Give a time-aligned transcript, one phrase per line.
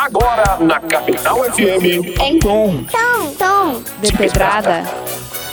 [0.00, 2.16] Agora na Capital FM.
[2.22, 2.84] Em tom.
[2.84, 3.82] Tom, tom.
[4.00, 4.82] De pedrada.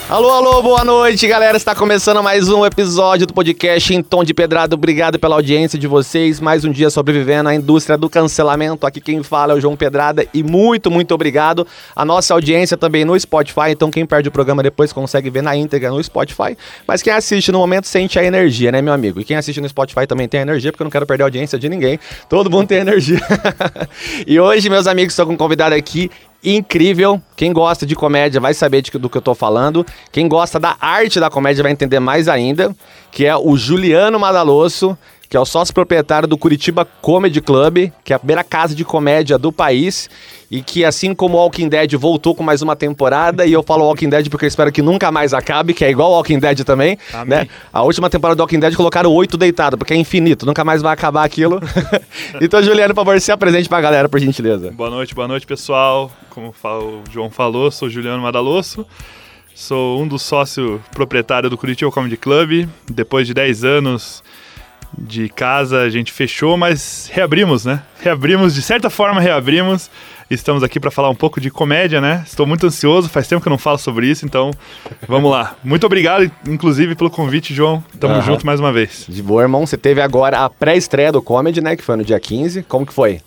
[0.08, 1.58] Alô, alô, boa noite, galera.
[1.58, 4.74] Está começando mais um episódio do podcast em tom de pedrada.
[4.74, 6.40] Obrigado pela audiência de vocês.
[6.40, 8.86] Mais um dia sobrevivendo à indústria do cancelamento.
[8.86, 13.04] Aqui quem fala é o João Pedrada e muito, muito obrigado à nossa audiência também
[13.04, 13.68] no Spotify.
[13.68, 16.56] Então quem perde o programa depois consegue ver na íntegra no Spotify.
[16.86, 19.20] Mas quem assiste no momento sente a energia, né, meu amigo?
[19.20, 21.26] E quem assiste no Spotify também tem a energia, porque eu não quero perder a
[21.26, 22.00] audiência de ninguém.
[22.30, 23.20] Todo mundo tem energia.
[24.26, 26.10] e hoje, meus amigos, estou com um convidado aqui
[26.42, 27.20] incrível.
[27.36, 29.84] Quem gosta de comédia vai saber de, do que eu tô falando.
[30.12, 32.74] Quem gosta da arte da comédia vai entender mais ainda,
[33.10, 34.96] que é o Juliano Madalosso,
[35.28, 38.84] que é o sócio proprietário do Curitiba Comedy Club, que é a primeira casa de
[38.84, 40.08] comédia do país
[40.50, 43.84] e que assim como o Walking Dead voltou com mais uma temporada e eu falo
[43.84, 46.98] Walking Dead porque eu espero que nunca mais acabe, que é igual Walking Dead também,
[47.12, 47.40] Amém.
[47.40, 47.48] né?
[47.70, 50.94] A última temporada do Walking Dead colocaram oito deitados, porque é infinito, nunca mais vai
[50.94, 51.60] acabar aquilo.
[52.40, 54.70] então, Juliano, por favor, se apresente pra galera, por gentileza.
[54.70, 56.10] Boa noite, boa noite, pessoal.
[56.30, 58.86] Como o João falou, sou Juliano Madalosso.
[59.54, 62.68] Sou um dos sócios proprietários do Curitiba Comedy Club.
[62.88, 64.22] Depois de 10 anos
[64.96, 67.82] de casa, a gente fechou, mas reabrimos, né?
[68.00, 69.90] Reabrimos, de certa forma reabrimos.
[70.30, 72.22] Estamos aqui para falar um pouco de comédia, né?
[72.26, 74.50] Estou muito ansioso, faz tempo que eu não falo sobre isso, então
[75.08, 75.56] vamos lá.
[75.64, 77.82] Muito obrigado, inclusive, pelo convite, João.
[77.98, 78.22] Tamo uhum.
[78.22, 79.06] junto mais uma vez.
[79.08, 79.66] De boa, irmão.
[79.66, 81.76] Você teve agora a pré-estreia do Comedy, né?
[81.76, 82.62] Que foi no dia 15.
[82.64, 83.20] Como que foi?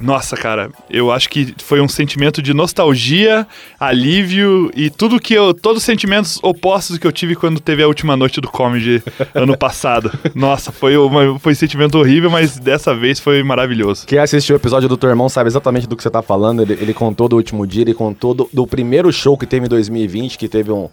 [0.00, 3.46] Nossa, cara, eu acho que foi um sentimento de nostalgia,
[3.78, 5.52] alívio e tudo que eu.
[5.52, 9.02] Todos os sentimentos opostos que eu tive quando teve a última noite do comedy
[9.34, 10.10] ano passado.
[10.34, 14.06] Nossa, foi, uma, foi um sentimento horrível, mas dessa vez foi maravilhoso.
[14.06, 16.62] Quem assistiu o episódio do teu irmão sabe exatamente do que você tá falando.
[16.62, 19.68] Ele, ele contou do último dia, ele contou do, do primeiro show que teve em
[19.68, 20.88] 2020, que teve um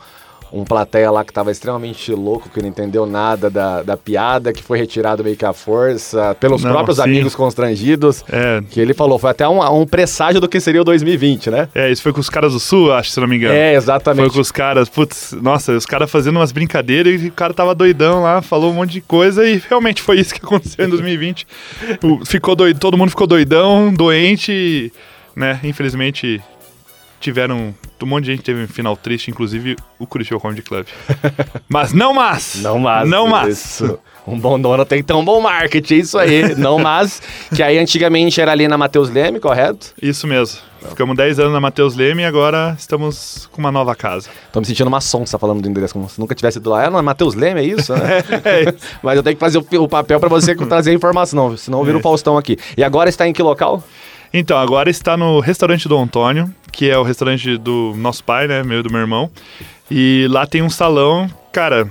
[0.51, 4.63] um plateia lá que tava extremamente louco, que não entendeu nada da, da piada, que
[4.63, 7.03] foi retirado meio que à força, pelos não, próprios sim.
[7.03, 8.23] amigos constrangidos.
[8.31, 8.61] É.
[8.69, 11.69] Que ele falou, foi até um, um presságio do que seria o 2020, né?
[11.75, 13.53] É, isso foi com os caras do Sul, acho, se não me engano.
[13.53, 14.25] É, exatamente.
[14.25, 17.75] Foi com os caras, putz, nossa, os caras fazendo umas brincadeiras e o cara tava
[17.75, 21.47] doidão lá, falou um monte de coisa e realmente foi isso que aconteceu em 2020.
[22.25, 24.91] ficou doido, todo mundo ficou doidão, doente,
[25.35, 25.59] né?
[25.63, 26.41] Infelizmente
[27.19, 27.73] tiveram.
[28.01, 30.85] Um monte de gente teve um final triste, inclusive o Curitiba Comedy Club.
[31.67, 32.61] mas não mas!
[32.61, 33.09] Não mas!
[33.09, 33.57] Não mas!
[33.57, 33.99] Isso.
[34.27, 36.53] Um bom dono tem tão bom marketing, isso aí.
[36.55, 37.21] não mas,
[37.55, 39.93] que aí antigamente era ali na Matheus Leme, correto?
[40.01, 40.59] Isso mesmo.
[40.89, 44.29] Ficamos 10 anos na Matheus Leme e agora estamos com uma nova casa.
[44.51, 46.85] Tô me sentindo uma tá falando do endereço, como se nunca tivesse ido lá.
[46.85, 47.93] É, não, é Matheus Leme, é isso?
[47.93, 48.23] Né?
[48.45, 48.77] é isso.
[49.01, 51.85] Mas eu tenho que fazer o, o papel para você trazer a informação, senão eu
[51.85, 51.99] viro é.
[51.99, 52.57] o Faustão aqui.
[52.75, 53.83] E agora está em que local?
[54.39, 58.61] Então, agora está no restaurante do Antônio, que é o restaurante do nosso pai, né?
[58.61, 59.31] Meu e do meu irmão.
[59.89, 61.89] E lá tem um salão, cara.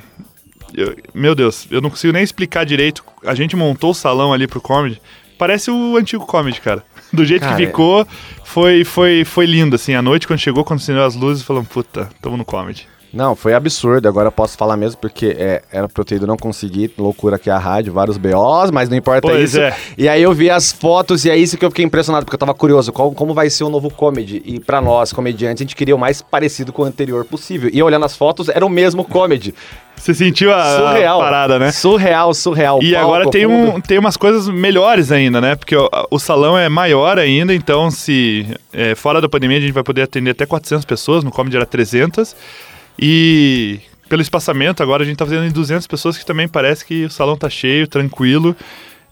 [0.73, 3.03] Eu, meu Deus, eu não consigo nem explicar direito.
[3.25, 5.03] A gente montou o salão ali pro comedy.
[5.37, 6.85] Parece o antigo comedy, cara.
[7.13, 8.07] Do jeito cara, que ficou,
[8.45, 9.95] foi, foi, foi lindo, assim.
[9.95, 12.87] A noite, quando chegou, quando acendeu as luzes, falamos, puta, tamo no comedy.
[13.17, 14.07] Não, foi absurdo.
[14.07, 16.93] Agora eu posso falar mesmo porque é, era pra eu ter ido não conseguir.
[16.99, 19.61] Loucura aqui a rádio, vários BOs, mas não importa pois isso.
[19.61, 19.75] É.
[19.97, 22.39] E aí eu vi as fotos e é isso que eu fiquei impressionado, porque eu
[22.39, 22.93] tava curioso.
[22.93, 24.43] Qual, como vai ser o novo comedy?
[24.45, 27.71] E para nós, comediantes, a gente queria o mais parecido com o anterior possível.
[27.73, 29.55] E olhando as fotos, era o mesmo comedy.
[29.97, 31.73] Você sentiu a, surreal, a parada, né?
[31.73, 32.83] Surreal, surreal.
[32.83, 35.57] E agora tem, um, tem umas coisas melhores ainda, né?
[35.57, 39.73] Porque o, o salão é maior ainda, então se é, fora da pandemia a gente
[39.73, 42.37] vai poder atender até 400 pessoas, no comedy era 300.
[42.99, 47.05] E pelo espaçamento, agora a gente tá fazendo em 200 pessoas, que também parece que
[47.05, 48.55] o salão tá cheio, tranquilo.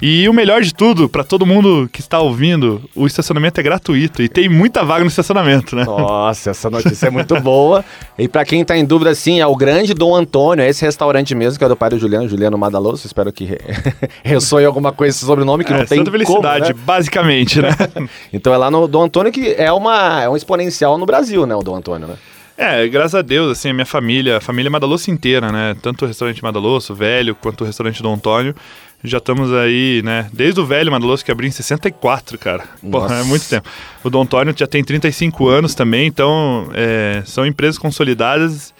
[0.03, 4.23] E o melhor de tudo, para todo mundo que está ouvindo, o estacionamento é gratuito
[4.23, 5.85] e tem muita vaga no estacionamento, né?
[5.85, 7.85] Nossa, essa notícia é muito boa.
[8.19, 11.35] E para quem tá em dúvida, sim, é o grande Dom Antônio, é esse restaurante
[11.35, 13.07] mesmo, que é do pai do Juliano, Juliano Madaloso.
[13.07, 13.57] Espero que
[14.23, 16.85] ressoe alguma coisa sobre o nome, que é, não tem Santa Felicidade, como, né?
[16.85, 17.71] basicamente, né?
[18.33, 21.55] então é lá no Dom Antônio, que é, uma, é um exponencial no Brasil, né,
[21.55, 22.15] o Dom Antônio, né?
[22.57, 25.77] É, graças a Deus, assim, a minha família, a família Madalosso inteira, né?
[25.83, 28.55] Tanto o restaurante Madalosso, velho, quanto o restaurante Dom Antônio.
[29.03, 30.31] Já estamos aí, né?
[30.33, 32.65] Desde o velho Madalosso que abriu em 64, cara.
[32.91, 33.69] Porra, é muito tempo.
[34.03, 38.73] O Dom Antônio já tem 35 anos também, então é, são empresas consolidadas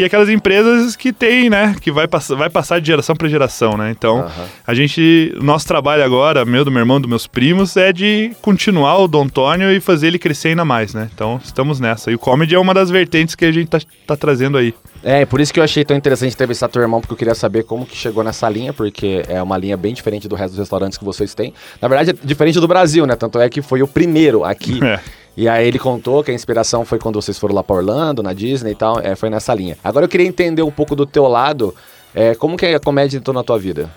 [0.00, 3.76] e aquelas empresas que tem, né, que vai, pass vai passar de geração para geração,
[3.76, 3.90] né?
[3.90, 4.46] Então, uhum.
[4.66, 8.96] a gente, nosso trabalho agora, meu, do meu irmão, dos meus primos, é de continuar
[8.98, 11.10] o Dom Antônio e fazer ele crescer ainda mais, né?
[11.14, 12.10] Então, estamos nessa.
[12.10, 14.74] E o comedy é uma das vertentes que a gente tá, tá trazendo aí.
[15.02, 17.64] É, por isso que eu achei tão interessante entrevistar teu irmão, porque eu queria saber
[17.64, 20.98] como que chegou nessa linha, porque é uma linha bem diferente do resto dos restaurantes
[20.98, 21.52] que vocês têm.
[21.80, 23.16] Na verdade, é diferente do Brasil, né?
[23.16, 24.80] Tanto é que foi o primeiro aqui.
[24.90, 24.98] É.
[25.36, 28.32] E aí ele contou que a inspiração foi quando vocês foram lá para Orlando, na
[28.32, 29.76] Disney e tal, é, foi nessa linha.
[29.82, 31.74] Agora eu queria entender um pouco do teu lado,
[32.14, 33.88] é, como que a comédia entrou na tua vida?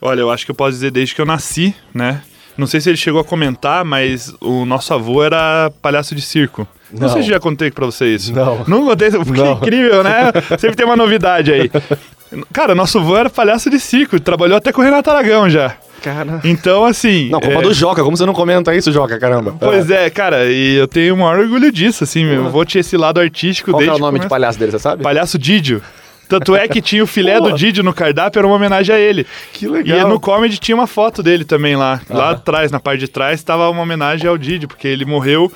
[0.00, 2.22] Olha, eu acho que eu posso dizer desde que eu nasci, né?
[2.56, 6.66] Não sei se ele chegou a comentar, mas o nosso avô era palhaço de circo.
[6.90, 7.08] Não, Não.
[7.08, 8.32] sei se já contei pra vocês isso.
[8.34, 8.64] Não.
[8.66, 9.52] Não contei, porque Não.
[9.52, 10.32] é incrível, né?
[10.58, 11.70] Sempre tem uma novidade aí.
[12.52, 15.76] Cara, nosso avô era palhaço de circo, trabalhou até com o Renato Aragão já.
[16.02, 16.40] Cara.
[16.44, 17.28] Então, assim.
[17.30, 18.02] Não, culpa é, do Joca.
[18.02, 19.18] Como você não comenta isso, Joca?
[19.18, 19.54] Caramba.
[19.60, 22.96] Pois é, cara, e eu tenho o maior orgulho disso, assim, meu avô tinha esse
[22.96, 24.30] lado artístico Qual que é desde o nome de começo.
[24.30, 25.02] palhaço dele, você sabe?
[25.02, 25.82] Palhaço Didio.
[26.28, 29.26] Tanto é que tinha o filé do Didio no cardápio, era uma homenagem a ele.
[29.52, 30.08] Que E legal.
[30.08, 32.00] no comedy tinha uma foto dele também lá.
[32.08, 32.32] Lá Aham.
[32.34, 35.52] atrás, na parte de trás, estava uma homenagem ao Didio, porque ele morreu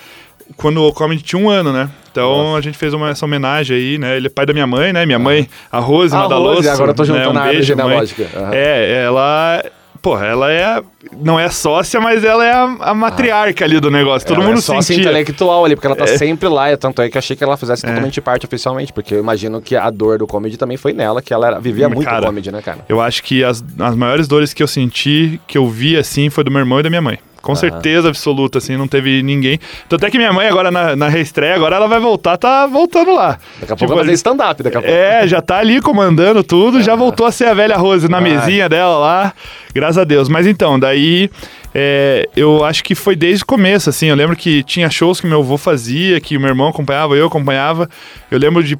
[0.56, 1.88] quando o comedy tinha um ano, né?
[2.10, 4.16] Então a gente fez uma, essa homenagem aí, né?
[4.16, 5.06] Ele é pai da minha mãe, né?
[5.06, 6.56] Minha mãe, a Rose Ah, Madaloso.
[6.56, 7.06] Rose, agora eu tô né?
[7.06, 8.26] juntando um a árvore genealógica.
[8.36, 8.50] Aham.
[8.52, 9.64] É, ela.
[10.04, 10.82] Porra, ela é.
[11.16, 14.28] Não é sócia, mas ela é a, a matriarca ali do negócio.
[14.28, 15.02] Todo mundo é sócia sentia.
[15.02, 16.76] intelectual ali, porque ela tá sempre lá.
[16.76, 19.74] Tanto é que eu achei que ela fizesse totalmente parte oficialmente, porque eu imagino que
[19.74, 22.60] a dor do comedy também foi nela, que ela era- vivia muito Cara, comedy, né,
[22.60, 22.80] cara?
[22.86, 26.44] Eu acho que as, as maiores dores que eu senti, que eu vi assim, foi
[26.44, 27.18] do meu irmão e da minha mãe.
[27.44, 29.58] Com certeza absoluta, assim, não teve ninguém.
[29.88, 33.14] Tanto é que minha mãe agora na, na reestreia, agora ela vai voltar, tá voltando
[33.14, 33.38] lá.
[33.60, 34.96] Daqui a pouco Tipo, vai fazer stand-up, daqui a pouco.
[34.96, 38.22] É, já tá ali comandando tudo, já voltou a ser a velha Rose na Ai.
[38.22, 39.32] mesinha dela lá,
[39.74, 40.28] graças a Deus.
[40.28, 41.30] Mas então, daí
[41.74, 44.06] é, eu acho que foi desde o começo, assim.
[44.06, 47.88] Eu lembro que tinha shows que meu avô fazia, que meu irmão acompanhava, eu acompanhava.
[48.30, 48.78] Eu lembro de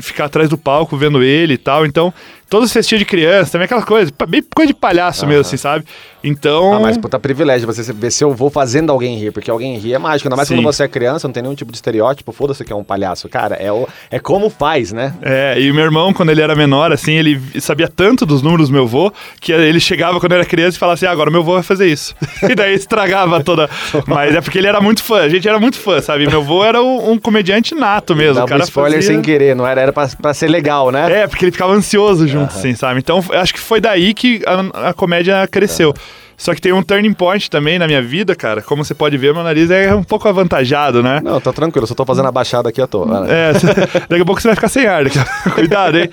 [0.00, 1.84] ficar atrás do palco vendo ele e tal.
[1.84, 2.12] Então,
[2.50, 5.84] todos os festinhos de criança, também aquela coisa, bem coisa de palhaço mesmo, assim, sabe?
[6.22, 6.74] Então.
[6.74, 9.94] Ah, mas puta privilégio você ver se eu vou fazendo alguém rir, porque alguém rir
[9.94, 10.28] é mágico.
[10.28, 10.56] Ainda mais Sim.
[10.56, 12.32] quando você é criança, não tem nenhum tipo de estereótipo.
[12.32, 13.28] Foda-se que é um palhaço.
[13.28, 15.14] Cara, é, o, é como faz, né?
[15.22, 18.68] É, e o meu irmão, quando ele era menor, assim, ele sabia tanto dos números
[18.68, 21.40] do meu avô, que ele chegava quando era criança e falava assim, ah, agora meu
[21.40, 22.14] avô vai fazer isso.
[22.48, 23.70] e daí estragava toda...
[24.06, 26.26] Mas é porque ele era muito fã, a gente era muito fã, sabe?
[26.26, 28.34] Meu avô era um, um comediante nato mesmo.
[28.34, 29.80] Dava cara um spoiler fazia- sem querer, não era?
[29.80, 31.22] Era pra, pra ser legal, né?
[31.22, 33.00] É, porque ele ficava ansioso junto, assim, sabe?
[33.00, 35.94] Então, acho que foi daí que a, a comédia cresceu.
[36.40, 38.62] Só que tem um turning point também na minha vida, cara.
[38.62, 41.20] Como você pode ver, meu nariz é um pouco avantajado, né?
[41.22, 43.26] Não, tá tranquilo, só tô fazendo a baixada aqui à toa.
[43.28, 43.52] É,
[44.08, 45.04] daqui a pouco você vai ficar sem ar.
[45.54, 46.08] Cuidado, hein?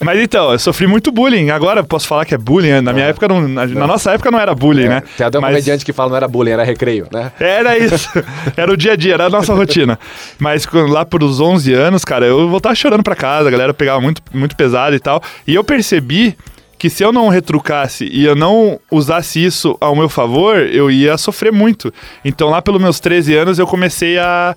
[0.00, 1.50] Mas então, eu sofri muito bullying.
[1.50, 2.68] Agora posso falar que é bullying.
[2.68, 2.80] né?
[2.82, 5.02] Na minha época, não, na, na nossa época não era bullying, né?
[5.16, 7.32] Tem até um Mas- comediante que fala não era bullying, era recreio, né?
[7.40, 8.08] Era isso.
[8.56, 9.98] Era o dia a dia, era a nossa rotina.
[10.38, 13.74] Mas quando, lá por os 11 anos, cara, eu voltava chorando pra casa, a galera
[13.74, 15.20] pegava muito, muito pesado e tal.
[15.48, 16.36] E eu percebi
[16.84, 21.16] que se eu não retrucasse e eu não usasse isso ao meu favor, eu ia
[21.16, 21.90] sofrer muito.
[22.22, 24.54] Então lá pelos meus 13 anos eu comecei a.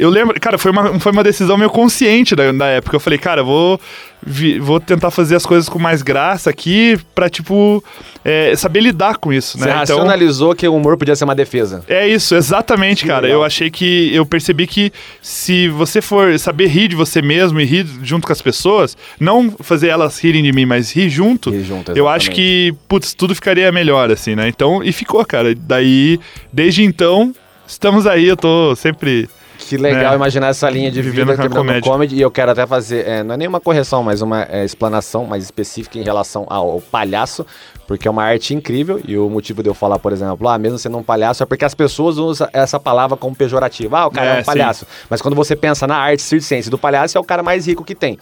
[0.00, 2.96] Eu lembro, cara, foi uma, foi uma decisão meio consciente da, da época.
[2.96, 3.78] Eu falei, cara, vou,
[4.22, 7.84] vi- vou tentar fazer as coisas com mais graça aqui pra, tipo,
[8.24, 9.72] é, saber lidar com isso, Você né?
[9.72, 11.84] racionalizou que o humor podia ser uma defesa.
[11.86, 13.22] É isso, exatamente, cara.
[13.26, 13.40] legal.
[13.40, 14.10] Eu achei que.
[14.14, 18.32] Eu percebi que se você for saber rir de você mesmo e rir junto com
[18.32, 22.30] as pessoas, não fazer elas rirem de mim, mas rir junto, Rir junto, eu acho
[22.30, 24.48] que, putz, tudo ficaria melhor, assim, né?
[24.48, 25.54] Então, e ficou, cara.
[25.54, 26.18] Daí,
[26.52, 27.34] desde então,
[27.66, 29.28] estamos aí, eu tô sempre.
[29.68, 30.16] Que legal É.
[30.16, 31.90] imaginar essa linha de Vivendo vida com a terminando no comédia.
[31.92, 32.16] comedy.
[32.16, 35.44] E eu quero até fazer, é, não é nenhuma correção, mas uma é, explanação mais
[35.44, 37.46] específica em relação ao, ao palhaço,
[37.86, 39.00] porque é uma arte incrível.
[39.06, 41.64] E o motivo de eu falar, por exemplo, ah, mesmo sendo um palhaço, é porque
[41.64, 43.98] as pessoas usam essa palavra como pejorativa.
[43.98, 44.46] Ah, o cara é, É, um sim.
[44.46, 44.86] palhaço.
[45.08, 47.94] Mas quando você pensa na arte circense do palhaço, é o cara mais rico que
[47.94, 48.18] tem.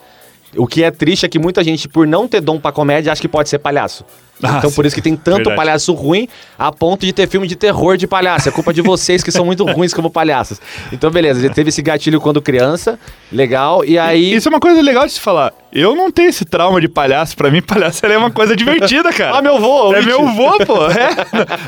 [0.57, 3.21] O que é triste é que muita gente, por não ter dom pra comédia, acha
[3.21, 4.05] que pode ser palhaço.
[4.43, 4.87] Ah, então, por sim.
[4.89, 5.57] isso que tem tanto Verdade.
[5.57, 8.49] palhaço ruim a ponto de ter filme de terror de palhaço.
[8.49, 10.61] É culpa de vocês que são muito ruins como palhaços.
[10.93, 12.99] Então, beleza, ele teve esse gatilho quando criança,
[13.33, 14.35] legal, e aí.
[14.35, 15.53] Isso é uma coisa legal de se falar.
[15.73, 17.37] Eu não tenho esse trauma de palhaço.
[17.37, 19.37] Pra mim, palhaço é uma coisa divertida, cara.
[19.39, 20.87] Ah, meu vô, É meu vô, pô.
[20.87, 21.09] É.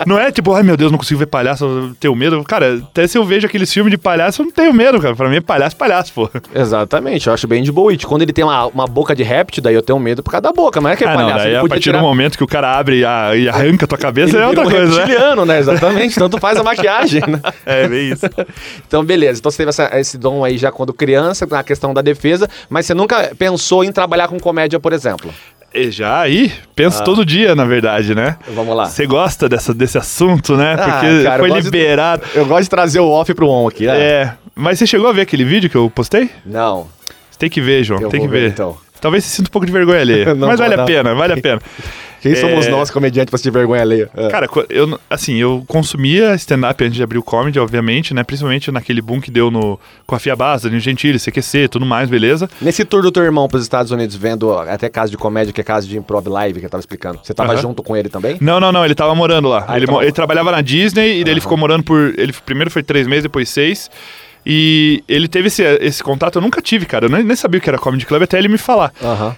[0.06, 2.42] Não é tipo, ai meu Deus, não consigo ver palhaço, eu tenho medo.
[2.44, 5.14] Cara, até se eu vejo aqueles filmes de palhaço, eu não tenho medo, cara.
[5.14, 6.30] Pra mim é palhaço, palhaço, pô.
[6.54, 7.90] Exatamente, eu acho bem de boa.
[8.06, 10.52] Quando ele tem uma, uma boca de réptil, daí eu tenho medo por causa da
[10.52, 11.38] boca, mas é que é Ah, não, palhaço.
[11.38, 13.84] daí ele a partir tirar- do momento que o cara abre e, a- e arranca
[13.84, 15.04] a tua cabeça ele é outra um coisa, né?
[15.04, 15.58] reptiliano, né?
[15.58, 17.40] Exatamente, tanto faz a maquiagem, né?
[17.66, 18.26] É, bem isso.
[18.86, 19.38] Então, beleza.
[19.40, 22.86] Então você teve essa- esse dom aí já quando criança, na questão da defesa, mas
[22.86, 25.32] você nunca pensou em trabalhar com comédia, por exemplo.
[25.90, 27.04] Já aí, penso Ah.
[27.04, 28.36] todo dia, na verdade, né?
[28.48, 28.86] Vamos lá.
[28.86, 30.72] Você gosta dessa, desse assunto, né?
[30.76, 32.22] Ah, Porque cara, eu foi de- liberado.
[32.34, 34.00] Eu gosto de trazer o off pro on aqui, né?
[34.00, 34.32] É.
[34.52, 36.28] Mas você chegou a ver aquele vídeo que eu postei?
[36.44, 36.88] Não.
[37.30, 38.00] Você tem que ver, João.
[38.00, 38.40] Eu tem que ver.
[38.40, 38.76] ver, então.
[39.00, 40.04] Talvez você sinta um pouco de vergonha.
[40.34, 40.82] Não mas vale não.
[40.82, 41.60] a pena, vale a pena.
[42.20, 42.70] Quem somos É.
[42.70, 44.10] nós, comediantes, pra sentir vergonha alheia?
[44.16, 44.28] É.
[44.28, 48.22] Cara, eu, assim, eu consumia stand-up antes de abrir o comedy, obviamente, né?
[48.22, 52.48] Principalmente naquele boom que deu no, com a Fiabasa, Danilo Gentili, CQC, tudo mais, beleza?
[52.60, 55.64] Nesse tour do teu irmão pros Estados Unidos, vendo até caso de comédia, que é
[55.64, 57.20] caso de improv live, que eu tava explicando.
[57.22, 58.36] Você tava junto com ele também?
[58.40, 59.64] Não, não, não, ele tava morando lá.
[59.66, 62.12] Ah, ele, então- ele trabalhava na Disney e daí ele ficou morando por.
[62.18, 63.90] Ele primeiro foi três meses, depois seis.
[64.44, 67.06] E ele teve esse, esse contato, eu nunca tive, cara.
[67.06, 68.92] Eu nem, nem sabia o que era comedy club até ele me falar.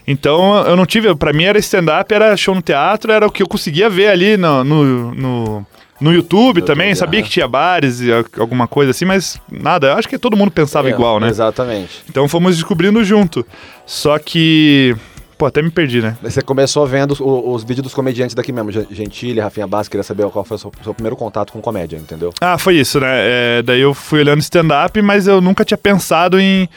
[0.07, 3.43] Então eu não tive, pra mim era stand-up, era show no teatro, era o que
[3.43, 5.67] eu conseguia ver ali no, no, no,
[6.01, 6.89] no YouTube também.
[6.91, 7.25] YouTube, Sabia aham.
[7.27, 9.89] que tinha bares e alguma coisa assim, mas nada.
[9.89, 11.29] Eu acho que todo mundo pensava É, igual, né?
[11.29, 12.03] Exatamente.
[12.09, 13.45] Então fomos descobrindo junto.
[13.85, 14.95] Só que.
[15.43, 16.17] Pô, até me perdi, né?
[16.23, 20.05] Você começou vendo os, os vídeos dos comediantes daqui mesmo, Gen- Gentili, Rafinha Bass, queria
[20.05, 22.33] saber qual foi o seu, seu primeiro contato com comédia, entendeu?
[22.41, 23.09] Ah, foi isso, né?
[23.11, 26.69] É, daí eu fui olhando stand-up, mas eu nunca tinha pensado em,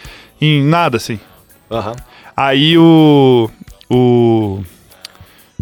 [0.42, 1.20] em nada, assim.
[1.70, 1.96] Aham.
[2.36, 3.52] Aí o.
[3.88, 4.64] O.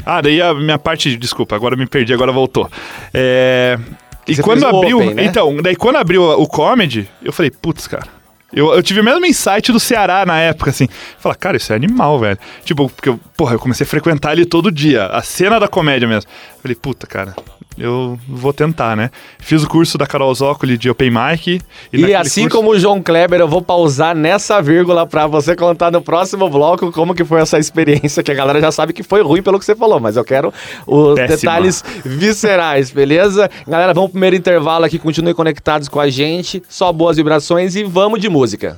[0.05, 1.17] Ah, daí a minha parte.
[1.17, 2.71] Desculpa, agora me perdi, agora voltou.
[3.13, 3.77] É.
[4.25, 4.99] E Você quando abriu.
[4.99, 5.25] Open, né?
[5.25, 8.07] Então, daí quando abriu o comedy, eu falei, putz, cara.
[8.53, 10.87] Eu, eu tive o mesmo insight do Ceará na época, assim.
[11.17, 12.37] Falar, cara, isso é animal, velho.
[12.63, 15.07] Tipo, porque, porra, eu comecei a frequentar ali todo dia.
[15.07, 16.29] A cena da comédia mesmo.
[16.61, 17.35] Falei, puta, cara,
[17.77, 19.09] eu vou tentar, né?
[19.39, 21.47] Fiz o curso da Carol Zócoli de Open Mic.
[21.91, 25.55] E, naquele assim curso- como o João Kleber, eu vou pausar nessa vírgula pra você
[25.55, 29.03] contar no próximo bloco como que foi essa experiência, que a galera já sabe que
[29.03, 30.53] foi ruim pelo que você falou, mas eu quero
[30.85, 31.37] os Péssima.
[31.37, 33.49] detalhes viscerais, beleza?
[33.67, 37.83] Galera, vamos pro primeiro intervalo aqui, continue conectados com a gente, só boas vibrações e
[37.83, 38.77] vamos de música.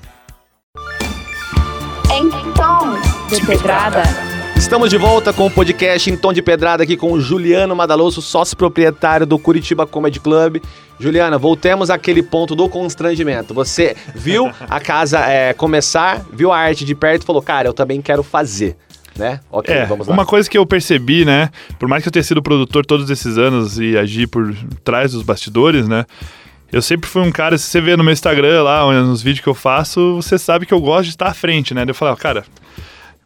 [2.12, 2.98] Então,
[3.30, 4.04] de pedrada.
[4.65, 8.19] Estamos de volta com o podcast em tom de pedrada aqui com o Juliano Madaloso,
[8.19, 10.57] sócio proprietário do Curitiba Comedy Club.
[11.00, 13.53] Juliana, voltemos àquele ponto do constrangimento.
[13.53, 17.74] Você viu a casa é, começar, viu a arte de perto e falou, cara, eu
[17.74, 18.75] também quero fazer,
[19.15, 19.39] né?
[19.51, 20.13] Ok, É, vamos lá.
[20.15, 21.51] uma coisa que eu percebi, né?
[21.77, 24.51] Por mais que eu tenha sido produtor todos esses anos e agir por
[24.84, 26.05] trás dos bastidores, né?
[26.72, 29.48] Eu sempre fui um cara, se você vê no meu Instagram lá, nos vídeos que
[29.50, 31.86] eu faço, você sabe que eu gosto de estar à frente, né?
[31.88, 32.43] Eu falava, cara,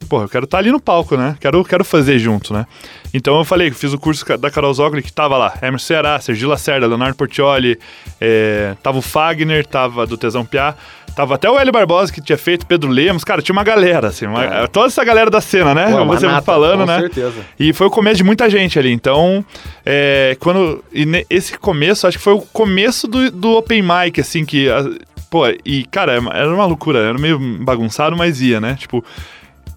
[0.07, 1.35] porra, eu quero estar ali no palco, né?
[1.39, 2.65] Quero, quero fazer junto, né?
[3.13, 6.47] Então eu falei, fiz o curso da Carol Zogli, que tava lá, Emerson Ceará, Sergio
[6.49, 7.77] Lacerda, Leonardo Portioli,
[8.21, 10.75] é, tava o Fagner, tava do Tesão Piá,
[11.15, 14.25] tava até o Hélio Barbosa, que tinha feito, Pedro Lemos, cara, tinha uma galera, assim,
[14.27, 14.67] uma- É.
[14.67, 15.91] toda essa galera da cena, né?
[15.91, 16.99] Pô, você nata, falando, com né?
[17.01, 17.33] certeza.
[17.59, 18.91] E foi o começo de muita gente ali.
[18.91, 19.43] Então,
[19.85, 20.83] é, quando.
[20.93, 24.69] E esse começo, acho que foi o começo do, do Open Mic, assim, que.
[24.69, 24.85] a-
[25.31, 26.99] pô, e, cara, era uma loucura.
[26.99, 28.75] Era meio bagunçado, mas ia, né?
[28.79, 29.03] Tipo.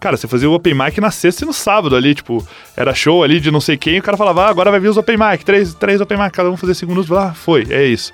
[0.03, 2.45] Cara, você fazia o Open Mic na sexta e no sábado ali, tipo,
[2.77, 4.97] era show ali de não sei quem, o cara falava, ah, agora vai vir os
[4.97, 8.13] Open Mic, três, três Open Mic, cada um fazer minutos, lá, foi, é isso.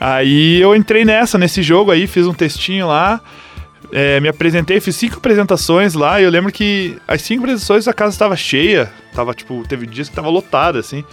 [0.00, 3.20] Aí eu entrei nessa, nesse jogo aí, fiz um textinho lá,
[3.92, 7.92] é, me apresentei, fiz cinco apresentações lá, e eu lembro que as cinco apresentações a
[7.92, 11.04] casa estava cheia, tava, tipo, teve dias que tava lotada, assim.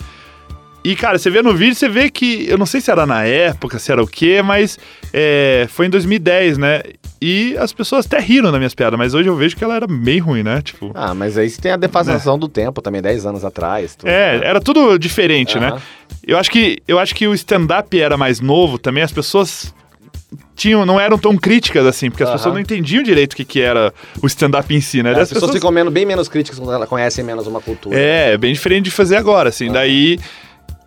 [0.84, 3.24] E, cara, você vê no vídeo, você vê que, eu não sei se era na
[3.24, 4.80] época, se era o quê, mas
[5.14, 6.82] é, foi em 2010, né?
[7.22, 9.88] E as pessoas até riram das minhas piadas, mas hoje eu vejo que ela era
[9.88, 10.62] bem ruim, né?
[10.62, 13.96] Tipo, Ah, mas aí você tem a defasação do tempo também, 10 anos atrás.
[13.96, 14.48] tudo, é, né?
[14.48, 15.80] era tudo diferente, né?
[16.26, 19.74] Eu acho que eu acho que o stand-up era mais novo também, as pessoas
[20.56, 23.62] tinham, não eram tão críticas assim, porque as pessoas não entendiam direito o que, que
[23.62, 25.10] era o stand-up em si, né?
[25.12, 27.98] As Daí as pessoas ficam menos, bem menos críticas quando elas conhecem menos uma cultura.
[27.98, 29.72] É, é bem diferente de fazer agora, assim.
[29.72, 30.20] Daí.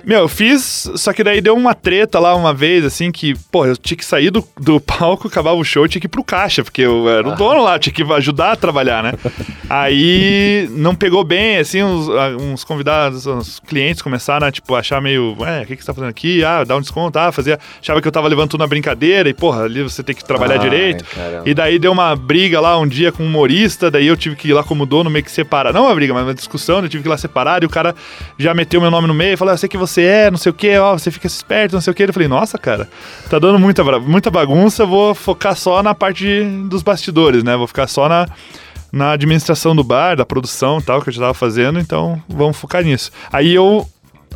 [0.04, 3.66] Meu, eu fiz, só que daí deu uma treta lá uma vez, assim, que, pô,
[3.66, 6.22] eu tinha que sair do, do palco, acabava o show, eu tinha que ir pro
[6.24, 9.12] caixa, porque eu era o dono lá, tinha que ajudar a trabalhar, né?
[9.68, 12.08] Aí não pegou bem, assim, uns,
[12.40, 15.94] uns convidados, uns clientes começaram a, tipo, achar meio, ué, o que, que você tá
[15.94, 16.42] fazendo aqui?
[16.44, 17.58] Ah, dá um desconto, ah, fazia.
[17.80, 20.54] Achava que eu tava levando tudo na brincadeira, e, porra, ali você tem que trabalhar
[20.54, 21.04] Ai, direito.
[21.04, 21.42] caramba.
[21.44, 24.48] E daí deu uma briga lá um dia com um humorista, daí eu tive que
[24.48, 25.72] ir lá como dono meio que separar.
[25.72, 27.94] Não uma briga, mas uma discussão, eu tive que ir lá separar, e o cara
[28.38, 30.50] já meteu meu nome no meio, falou, "Ah, eu sei que você é, não sei
[30.50, 32.02] o que, ó, você fica esperto, não sei o que.
[32.02, 32.88] Eu falei, nossa, cara,
[33.30, 37.56] tá dando muita, muita bagunça, vou focar só na parte de- dos bastidores, né?
[37.56, 38.26] Vou ficar só na,
[38.92, 42.56] na administração do bar, da produção e tal, que eu já tava fazendo, então vamos
[42.56, 43.10] focar nisso.
[43.32, 43.86] Aí eu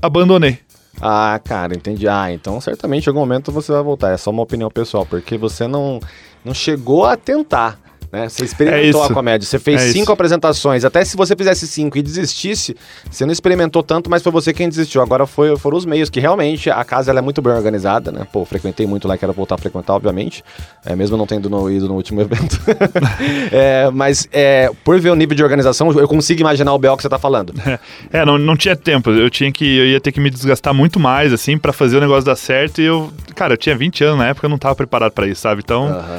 [0.00, 0.58] abandonei.
[1.00, 2.06] Ah, cara, entendi.
[2.06, 4.10] Ah, então certamente em algum momento você vai voltar.
[4.12, 5.98] É só uma opinião pessoal, porque você não,
[6.44, 7.78] não chegou a tentar.
[8.12, 8.28] Né?
[8.28, 10.12] Você experimentou É a comédia, você fez É cinco isso.
[10.12, 10.84] apresentações.
[10.84, 12.76] Até se você fizesse cinco e desistisse,
[13.10, 15.00] você não experimentou tanto, mas foi você quem desistiu.
[15.00, 18.26] Agora foi, foram os meios, que realmente a casa ela é muito bem organizada, né?
[18.30, 20.44] Pô, frequentei muito lá, quero voltar a frequentar, obviamente.
[20.84, 22.60] É, mesmo não tendo no- ido no último evento.
[23.50, 27.02] É, mas é, por ver o nível de organização, eu consigo imaginar o BO que
[27.02, 27.52] você tá falando.
[28.12, 29.10] É, não, não tinha tempo.
[29.10, 29.64] Eu tinha que.
[29.64, 32.80] Eu ia ter que me desgastar muito mais, assim, pra fazer o negócio dar certo.
[32.80, 33.10] E eu.
[33.34, 35.62] Cara, eu tinha 20 anos na época, eu não tava preparado pra isso, sabe?
[35.64, 35.86] Então.
[35.88, 36.18] Aham.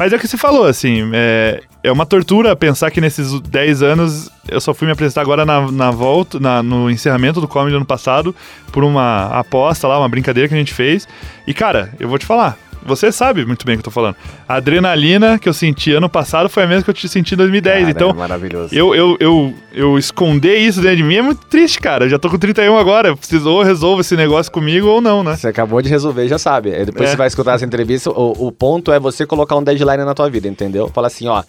[0.00, 1.10] Mas é o que você falou, assim.
[1.12, 5.44] É, é uma tortura pensar que nesses 10 anos eu só fui me apresentar agora
[5.44, 8.34] na, na volta, na- no encerramento do comedy ano passado,
[8.72, 11.06] por uma aposta lá, uma brincadeira que a gente fez.
[11.46, 12.56] E, cara, eu vou te falar.
[12.84, 14.16] Você sabe muito bem o que eu tô falando.
[14.48, 17.36] A adrenalina que eu senti ano passado foi a mesma que eu te senti em
[17.36, 17.78] 2010.
[17.78, 18.74] Cara, então, é maravilhoso.
[18.74, 22.06] eu, eu, eu, eu esconder isso dentro de mim é muito triste, cara.
[22.06, 23.14] Eu já tô com 31 agora.
[23.16, 25.36] Preciso ou resolvo esse negócio comigo ou não, né?
[25.36, 26.74] Você acabou de resolver, já sabe.
[26.74, 27.12] Aí depois É.
[27.12, 28.10] você vai escutar essa entrevista.
[28.10, 30.88] O, o ponto é você colocar um deadline na tua vida, entendeu?
[30.92, 31.42] Fala assim, ó.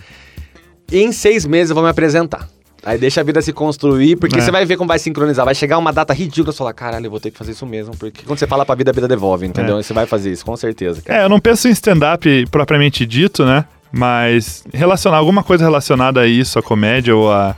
[0.91, 2.47] Em seis meses eu vou me apresentar.
[2.83, 4.41] Aí deixa a vida se construir, porque É.
[4.41, 5.45] você vai ver como vai sincronizar.
[5.45, 7.95] Vai chegar uma data ridícula, você fala, caralho, eu vou ter que fazer isso mesmo.
[7.95, 9.77] Porque quando você fala pra vida, a vida devolve, entendeu?
[9.77, 9.81] É.
[9.81, 11.19] E você vai fazer isso, com certeza, cara.
[11.21, 13.65] É, eu não penso em stand-up propriamente dito, né?
[13.91, 17.55] Mas relacionar alguma coisa relacionada a isso, a comédia ou a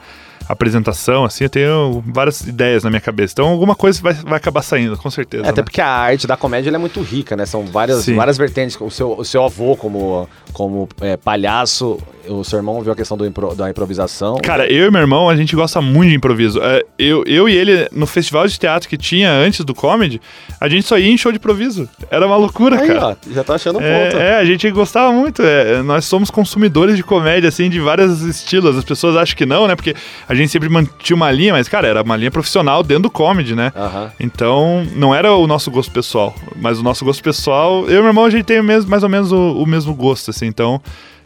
[0.48, 3.34] apresentação, assim, eu tenho várias ideias na minha cabeça.
[3.34, 5.46] Então alguma coisa vai, vai acabar saindo, com certeza.
[5.46, 5.64] É, até né?
[5.64, 7.46] porque a arte da comédia ela é muito rica, né?
[7.46, 8.16] São várias, Sim.
[8.16, 8.78] várias vertentes.
[8.80, 13.18] O seu, o seu avô, como, como é, palhaço, o seu irmão viu a questão
[13.18, 14.38] do impro- da improvisação.
[14.42, 16.60] Cara, eu e meu irmão, a gente gosta muito de improviso.
[16.62, 20.22] É, eu, eu e ele, no festival de teatro que tinha antes do comedy,
[20.60, 21.88] a gente só ia em show de improviso.
[22.10, 23.06] Era uma loucura, Aí, cara.
[23.08, 24.18] ó, já tá achando um É, ponto.
[24.22, 25.42] é, a gente gostava muito.
[25.42, 28.78] é, nós somos consumidores de comédia, assim, de vários estilos.
[28.78, 29.76] As pessoas acham que não, né?
[29.76, 29.94] Porque
[30.28, 33.56] a gente sempre mantinha uma linha, mas, cara, era uma linha profissional dentro do comedy,
[33.56, 33.72] né?
[33.76, 34.12] Aham.
[34.20, 36.36] Então, não era o nosso gosto pessoal.
[36.56, 39.04] Mas o nosso gosto pessoal, eu e meu irmão, a gente tem o mesmo, mais
[39.04, 40.46] ou menos o, o mesmo gosto, assim.
[40.46, 40.82] Então,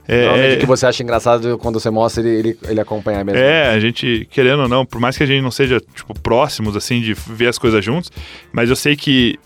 [0.07, 3.25] é, Normalmente é- o que você acha engraçado quando você mostra ele, ele, ele acompanhar
[3.25, 3.39] mesmo.
[3.39, 6.75] é, a gente, querendo ou não, por mais que a gente não seja, tipo, próximos,
[6.77, 8.09] assim, de ver as coisas juntos,
[8.53, 9.37] mas eu sei que,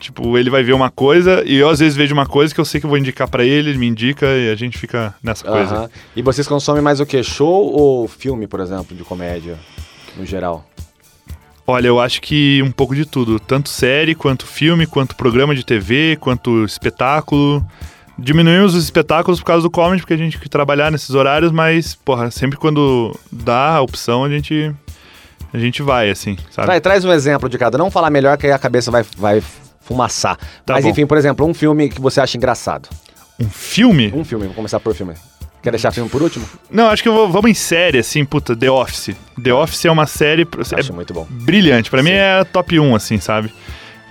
[0.00, 2.64] tipo, ele vai ver uma coisa e eu às vezes vejo uma coisa que eu
[2.64, 5.44] sei que eu vou indicar pra ele, ele me indica e a gente fica nessa
[5.44, 5.74] coisa.
[5.74, 5.90] Aham.
[6.16, 7.22] E vocês consomem mais o quê?
[7.22, 9.58] Show ou filme, por exemplo, de comédia,
[10.16, 10.66] no geral?
[11.66, 15.64] Olha, eu acho que um pouco de tudo, tanto série, quanto filme, quanto programa de
[15.64, 17.64] TV, quanto espetáculo.
[18.18, 21.52] Diminuímos os espetáculos por causa do comedy, porque a gente tem que trabalhar nesses horários,
[21.52, 24.74] mas, porra, sempre quando dá a opção, a gente,
[25.54, 26.66] a gente vai, assim, sabe?
[26.66, 27.78] Traz, traz um exemplo de cada.
[27.78, 29.40] Não falar melhor que aí a cabeça vai, vai
[29.90, 30.36] fumaçar.
[30.64, 30.90] Tá Mas bom.
[30.90, 32.88] enfim, por exemplo, um filme que você acha engraçado.
[33.40, 34.12] Um filme?
[34.14, 35.14] Um filme, vou começar por filme.
[35.62, 36.46] Quer deixar filme por último?
[36.70, 39.14] Não, acho que eu vou, vamos em série, assim, puta, The Office.
[39.42, 41.26] The Office é uma série é Acho muito bom.
[41.28, 41.90] brilhante.
[41.90, 43.52] Pra mim é top 1, assim, sabe?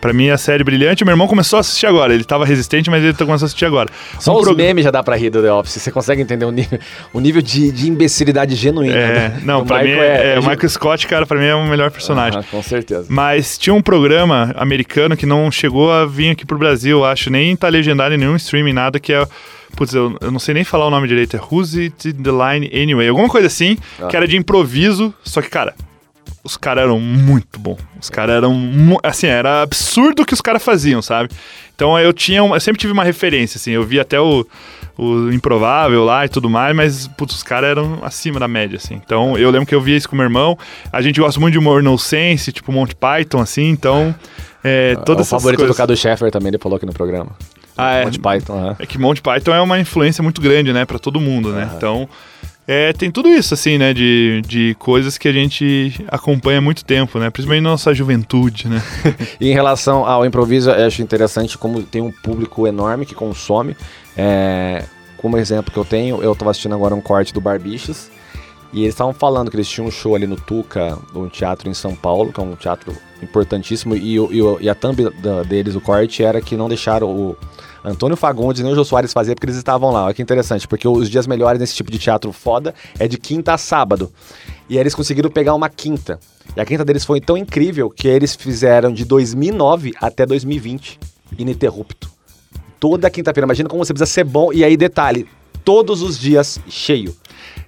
[0.01, 1.03] Pra mim é a série brilhante.
[1.03, 2.13] Meu irmão começou a assistir agora.
[2.13, 3.89] Ele tava resistente, mas ele tá começando a assistir agora.
[4.19, 5.73] Só Um os prog- memes já dá pra rir do The Office.
[5.81, 6.79] Você consegue entender o nível,
[7.13, 8.95] o nível de, de imbecilidade genuína.
[8.95, 11.45] É, do- não, pra mim Michael é, é, é o Michael Scott, cara, pra mim
[11.45, 12.39] é o melhor personagem.
[12.39, 13.07] Aham, com certeza.
[13.09, 17.55] Mas tinha um programa americano que não chegou a vir aqui pro Brasil, acho, nem
[17.55, 19.27] tá legendado em nenhum streaming, nada, que é.
[19.75, 22.71] Putz, eu, eu não sei nem falar o nome direito, é Who's It the Line
[22.73, 23.07] Anyway?
[23.07, 24.07] Alguma coisa assim, Ah.
[24.07, 25.75] que era de improviso, só que, cara,
[26.43, 27.79] os caras eram muito bons.
[28.01, 28.97] Os caras eram.
[29.03, 31.29] Assim, era absurdo o que os caras faziam, sabe?
[31.75, 32.39] Então eu tinha.
[32.39, 33.71] eu sempre tive uma referência, assim.
[33.71, 34.45] Eu vi até o,
[34.97, 38.95] o Improvável lá e tudo mais, mas, putz, os caras eram acima da média, assim.
[38.95, 40.57] Então eu lembro que eu via isso com meu irmão.
[40.91, 44.13] A gente gosta muito de humor no sense, tipo Monty Python, assim, então.
[44.63, 45.75] É, o todas essas favorito coisas.
[45.75, 47.31] do Cadu Sheffer também, ele falou aqui no programa.
[47.77, 48.05] Ah, é.
[48.05, 48.75] Monty Python, aham.
[48.77, 51.69] É que Monty Python é uma influência muito grande, né, pra todo mundo, né?
[51.77, 52.09] Então,
[52.71, 56.85] é, tem tudo isso, assim, né, de, de coisas que a gente acompanha há muito
[56.85, 57.31] tempo, né?
[57.31, 58.79] Principalmente na nossa juventude, né?
[59.41, 63.75] E em relação ao improviso, eu acho interessante como tem um público enorme que consome.
[64.15, 64.83] É,
[65.17, 68.11] como exemplo que eu tenho, eu tava assistindo agora um corte do Barbichos.
[68.71, 71.73] E eles estavam falando que eles tinham um show ali no Tuca, um teatro em
[71.73, 73.95] São Paulo, que é um teatro importantíssimo.
[73.95, 77.35] E, e, e a thumb da- deles, o corte, era que não deixaram o
[77.89, 80.05] Antônio Fagundes nem o Jô Soares fazer porque eles estavam lá.
[80.05, 83.53] Olha que interessante, porque os dias melhores nesse tipo de teatro foda é de quinta
[83.53, 84.11] a sábado.
[84.69, 86.19] E aí eles conseguiram pegar uma quinta.
[86.55, 90.99] E a quinta deles foi tão incrível que eles fizeram de 2009 até 2020,
[91.37, 92.09] ininterrupto.
[92.79, 93.45] Toda quinta-feira.
[93.45, 94.53] Imagina como você precisa ser bom.
[94.53, 95.27] E aí, detalhe,
[95.65, 97.15] todos os dias cheio.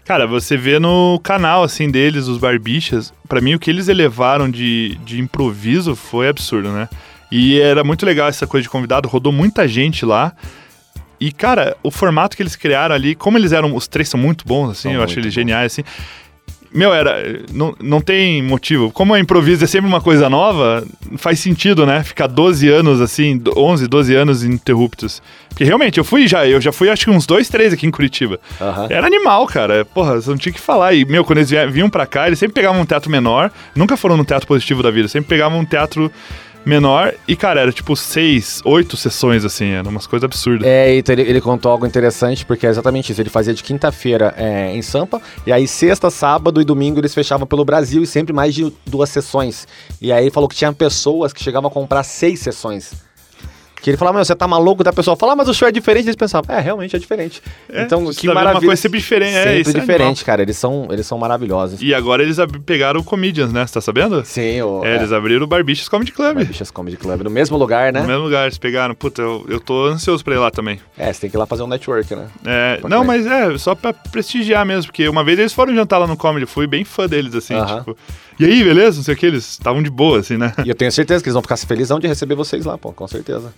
[0.06, 4.50] Cara, você vê no canal, assim, deles, os Barbichas, pra mim o que eles elevaram
[4.50, 6.90] de, de improviso foi absurdo, né?
[7.32, 10.34] E era muito legal essa coisa de convidado, rodou muita gente lá.
[11.20, 14.46] E, cara, o formato que eles criaram ali, como eles eram, os três são muito
[14.46, 15.34] bons, assim, São eu acho eles bons.
[15.34, 15.84] geniais, assim.
[16.74, 17.42] Meu, era.
[17.54, 18.92] Não, não tem motivo.
[18.92, 20.86] Como a improviso é sempre uma coisa nova,
[21.18, 22.02] faz sentido, né?
[22.02, 25.22] Ficar 12 anos assim, do- 11, 12 anos ininterruptos.
[25.50, 27.92] Porque realmente, eu fui já, eu já fui acho que uns dois, três aqui em
[27.92, 28.40] Curitiba.
[28.60, 28.88] Aham.
[28.90, 29.84] Era animal, cara.
[29.84, 30.94] Porra, você não tinha que falar.
[30.94, 33.52] E, meu, quando eles vinham pra cá, eles sempre pegavam um teatro menor.
[33.76, 35.10] Nunca foram no teatro positivo da vida.
[35.10, 36.10] Sempre pegavam um teatro
[36.66, 37.14] menor.
[37.28, 39.70] E, cara, era tipo seis, oito sessões, assim.
[39.70, 40.68] Eram umas coisas absurdas.
[40.68, 43.22] É, então ele, ele contou algo interessante, porque é exatamente isso.
[43.22, 47.48] Ele fazia de quinta-feira é, em Sampa, e aí sexta, sábado e domingo eles fechavam
[47.48, 49.68] pelo Brasil e sempre mais de duas sessões.
[50.02, 53.11] E aí ele falou que tinha pessoas que chegavam a comprar seis sessões.
[53.82, 54.84] Que ele falava, meu, você tá maluco?
[54.84, 56.06] Da pessoa fala, ah, mas o show é diferente.
[56.06, 57.42] Eles pensavam, é, realmente é diferente.
[57.68, 58.60] É, então, que tá maravilha.
[58.60, 59.36] Uma coisa sempre diferente.
[59.36, 60.26] é, Sempre isso é diferente, animal.
[60.26, 60.42] cara.
[60.44, 61.82] Eles são, eles são maravilhosos.
[61.82, 63.66] E agora eles pegaram o Comedians, né?
[63.66, 64.24] Você tá sabendo?
[64.24, 66.38] Sim, o É, eles abriram o Barbichas Comedy Club.
[66.46, 68.02] Bichas Comedy Club, no mesmo lugar, né?
[68.02, 68.94] No mesmo lugar, eles pegaram.
[68.94, 70.80] Puta, eu, eu tô ansioso pra ir lá também.
[70.98, 72.28] É, você tem que ir lá fazer um network, né?
[72.46, 76.06] É, não, mas é, só pra prestigiar mesmo, porque uma vez eles foram jantar lá
[76.06, 77.80] no Comedy, fui bem fã deles, assim, Aham.
[77.80, 77.98] tipo.
[78.42, 78.98] E aí, beleza?
[78.98, 80.54] Não sei o que, eles estavam de boa, assim, né?
[80.66, 83.08] E eu tenho certeza que eles vão ficar felizão de receber vocês lá, pô, com
[83.08, 83.54] certeza.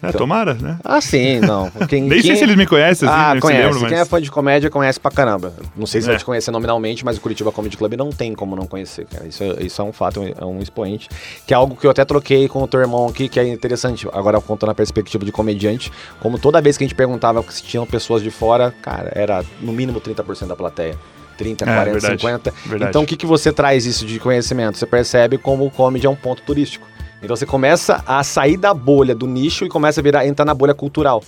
[0.00, 0.78] É, tomara, né?
[0.84, 1.68] Ah, sim, não.
[1.88, 3.62] Quem, Nem sei quem- se eles me conhecem, assim, Ah, não conhece.
[3.62, 3.90] se lembram, mas.
[3.90, 5.52] Quem é fã de comédia conhece pra caramba.
[5.76, 6.10] Não sei se É.
[6.12, 9.26] vai te conhecer nominalmente, mas o Curitiba Comedy Club não tem como não conhecer, cara.
[9.26, 11.08] Isso é, isso é um fato, é um expoente.
[11.44, 14.06] Que é algo que eu até troquei com o teu irmão aqui, que é interessante.
[14.12, 17.84] Agora, contando a perspectiva de comediante, como toda vez que a gente perguntava se tinham
[17.84, 20.96] pessoas de fora, cara, era no mínimo 30% da plateia.
[21.38, 22.54] 30, É, 40, verdade, 50.
[22.66, 22.90] verdade.
[22.90, 24.76] Então, o que, que você traz isso de conhecimento?
[24.76, 26.86] Você percebe como o comedy é um ponto turístico.
[27.22, 30.52] Então, você começa a sair da bolha do nicho e começa a virar, entrar na
[30.54, 31.22] bolha cultural.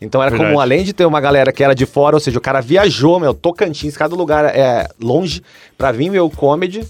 [0.00, 0.50] Então era Verdade.
[0.50, 3.18] como, além de ter uma galera que era de fora, ou seja, o cara viajou,
[3.18, 5.42] meu, Tocantins, cada lugar é longe,
[5.78, 6.86] pra vir ver o comedy.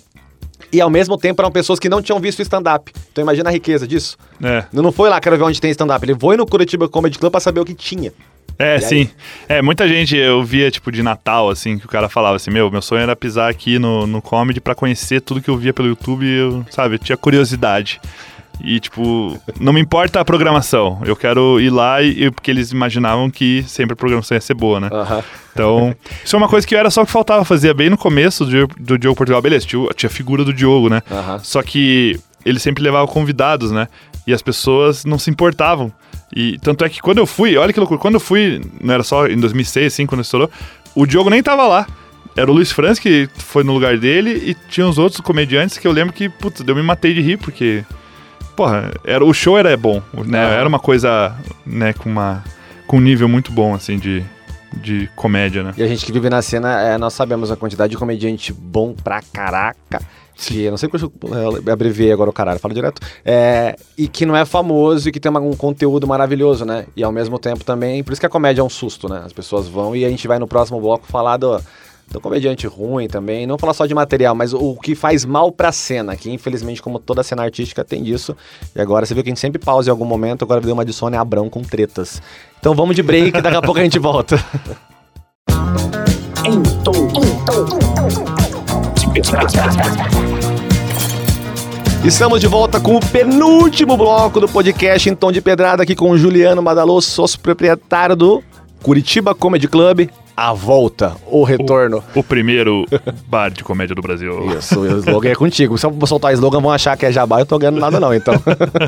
[0.72, 2.92] E ao mesmo tempo eram pessoas que não tinham visto stand-up.
[3.12, 4.16] Então imagina a riqueza disso.
[4.42, 6.04] É, não foi lá, quero ver onde tem stand-up.
[6.04, 8.12] Ele foi no Curitiba Comedy Club pra saber o que tinha.
[8.58, 9.08] É sim.
[9.48, 12.70] É, muita gente eu via, tipo, de Natal, assim, que o cara falava assim, meu,
[12.70, 15.88] meu sonho era pisar aqui no, no comedy pra conhecer tudo que eu via pelo
[15.88, 18.00] YouTube eu, sabe, eu tinha curiosidade.
[18.62, 21.00] E, tipo, não me importa a programação.
[21.04, 24.80] Eu quero ir lá e, porque eles imaginavam que sempre a programação ia ser boa,
[24.80, 24.88] né?
[25.52, 28.44] Então, isso é uma coisa que era só o que faltava fazer bem no começo
[28.44, 29.42] do, do Diogo Portugal.
[29.42, 31.02] Beleza, tinha, tinha a figura do Diogo, né?
[31.42, 33.88] Só que ele sempre levava convidados, né?
[34.26, 35.92] E as pessoas não se importavam.
[36.34, 39.02] E tanto é que quando eu fui, olha que loucura, quando eu fui, não era
[39.02, 40.50] só em 2006, assim, quando estourou,
[40.94, 41.86] o Diogo nem tava lá.
[42.36, 45.86] Era o Luiz Franz que foi no lugar dele e tinha os outros comediantes que
[45.86, 47.82] eu lembro que, putz, eu me matei de rir, porque,
[48.54, 50.44] porra, era, o show era bom, né?
[50.44, 50.54] Aham.
[50.54, 51.34] Era uma coisa,
[51.64, 52.44] né, com uma
[52.86, 54.22] com um nível muito bom, assim, de,
[54.74, 55.74] de comédia, né?
[55.76, 58.94] E a gente que vive na cena, é, nós sabemos a quantidade de comediante bom
[58.94, 60.00] pra caraca.
[60.38, 63.00] Que eu não sei porque eu é, abreviei agora o caralho, falo direto.
[63.24, 66.84] É, e que não é famoso e que tem uma- um conteúdo maravilhoso, né?
[66.94, 68.04] E ao mesmo tempo também.
[68.04, 69.22] Por isso que a comédia é um susto, né?
[69.24, 71.58] As pessoas vão e a gente vai no próximo bloco falar do,
[72.10, 73.46] do comediante ruim também.
[73.46, 76.14] Não falar só de material, mas o, o que faz mal pra cena.
[76.14, 78.36] Que infelizmente, como toda cena artística, tem disso.
[78.74, 80.42] E agora você viu que a gente sempre pausa em algum momento.
[80.44, 82.20] Agora deu uma de Sônia Abrão com tretas.
[82.60, 84.36] Então vamos de break, daqui a pouco a gente volta.
[86.44, 86.92] Em tom
[88.94, 90.25] de pedrada.
[92.04, 96.10] Estamos de volta com o penúltimo bloco do podcast em tom de pedrada aqui com
[96.10, 98.42] o Juliano Madalô, sócio proprietário do
[98.82, 100.08] Curitiba Comedy Club.
[100.36, 102.04] A volta, o retorno.
[102.14, 102.84] O primeiro
[103.26, 104.54] bar de comédia do Brasil.
[104.56, 105.78] Isso, o slogan é contigo.
[105.78, 108.12] Se eu soltar o slogan, vão achar que é jabá, eu tô ganhando nada não,
[108.14, 108.34] então.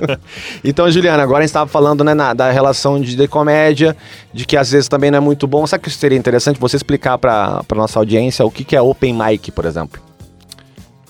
[0.62, 3.96] então, Juliana, agora a gente estava falando né, na- da relação de, de comédia,
[4.32, 5.66] de que às vezes também não é muito bom.
[5.66, 9.50] Sabe que seria interessante você explicar para nossa audiência o que, que é open mic,
[9.50, 10.00] por exemplo?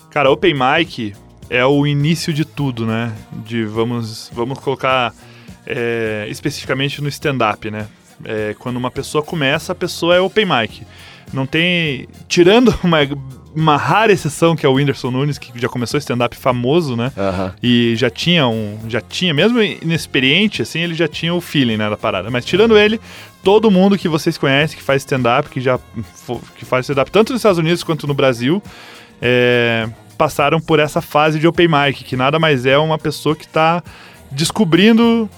[0.09, 1.13] Cara, open mic
[1.49, 3.13] é o início de tudo, né?
[3.45, 5.13] De vamos, vamos colocar
[5.65, 7.87] é, especificamente no stand-up, né?
[8.23, 10.85] É, quando uma pessoa começa, a pessoa é open mic.
[11.33, 12.07] Não tem.
[12.27, 12.97] Tirando uma,
[13.55, 17.11] uma rara exceção que é o Whindersson Nunes, que já começou stand-up famoso, né?
[17.61, 18.77] E já tinha um.
[18.87, 22.29] Já tinha, mesmo inexperiente, assim, ele já tinha o feeling né, da parada.
[22.29, 22.99] Mas tirando ele,
[23.43, 25.79] todo mundo que vocês conhecem que faz stand-up, que já
[26.55, 28.61] que faz stand-up tanto nos Estados Unidos quanto no Brasil,
[29.21, 29.87] é,
[30.19, 33.81] passaram por essa fase de open mic, que nada mais é uma pessoa que está
[34.29, 35.29] descobrindo.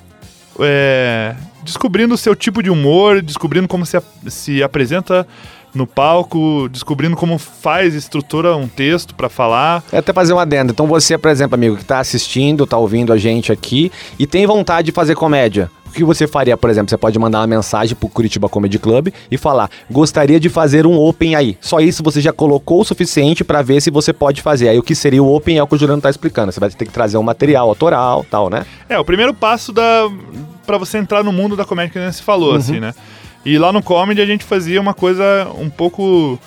[0.59, 5.27] é, descobrindo o seu tipo de humor, descobrindo como se, se apresenta
[5.73, 9.83] no palco, descobrindo como faz, estrutura um texto para falar.
[9.91, 10.71] É até fazer um adendo.
[10.71, 14.47] Então você, por exemplo, amigo, que tá assistindo, tá ouvindo a gente aqui e tem
[14.47, 15.69] vontade de fazer comédia.
[15.91, 16.89] O que você faria, por exemplo?
[16.89, 20.97] Você pode mandar uma mensagem pro Curitiba Comedy Club e falar: gostaria de fazer um
[20.97, 21.57] open aí.
[21.59, 24.69] Só isso você já colocou o suficiente pra ver se você pode fazer.
[24.69, 26.49] Aí o que seria o open é o que o Juliano tá explicando.
[26.49, 28.65] Você vai ter que trazer um material autoral tal, né?
[28.87, 30.09] É, o primeiro passo da
[30.65, 32.93] para você entrar no mundo da comédia que nem se falou, assim, né?
[33.43, 36.39] E lá no comedy a gente fazia uma coisa um pouco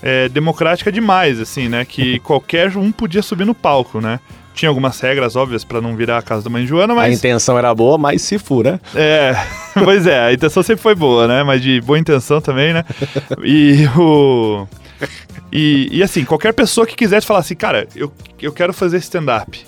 [0.00, 1.84] é, democrática demais, assim, né?
[1.84, 4.20] Que qualquer um podia subir no palco, né?
[4.56, 7.58] Tinha algumas regras óbvias pra não virar a casa da mãe Joana, A mas intenção
[7.58, 8.80] era boa, mas se fura.
[8.94, 9.36] é,
[9.84, 11.42] pois é, a intenção sempre foi boa, né?
[11.44, 12.82] Mas de boa intenção também, né?
[13.44, 14.66] E o.
[15.52, 19.62] E, e assim, qualquer pessoa que quisesse falar assim, cara, eu, eu quero fazer stand-up.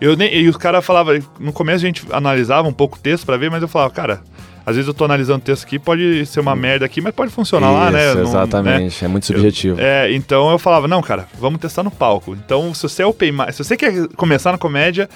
[0.00, 3.26] Eu nem, e os caras falavam, no começo a gente analisava um pouco o texto
[3.26, 4.20] pra ver, mas eu falava, cara,
[4.68, 7.30] às vezes eu tô analisando o texto aqui, pode ser uma merda aqui, mas pode
[7.32, 7.98] funcionar lá, né?
[8.06, 8.28] Isso, Não- né?
[8.28, 9.04] exatamente.
[9.04, 9.80] É muito subjetivo.
[9.80, 12.34] É, então eu falava, não, cara, vamos testar no palco.
[12.34, 15.08] Então, se você é open mic, se você quer começar na comédia,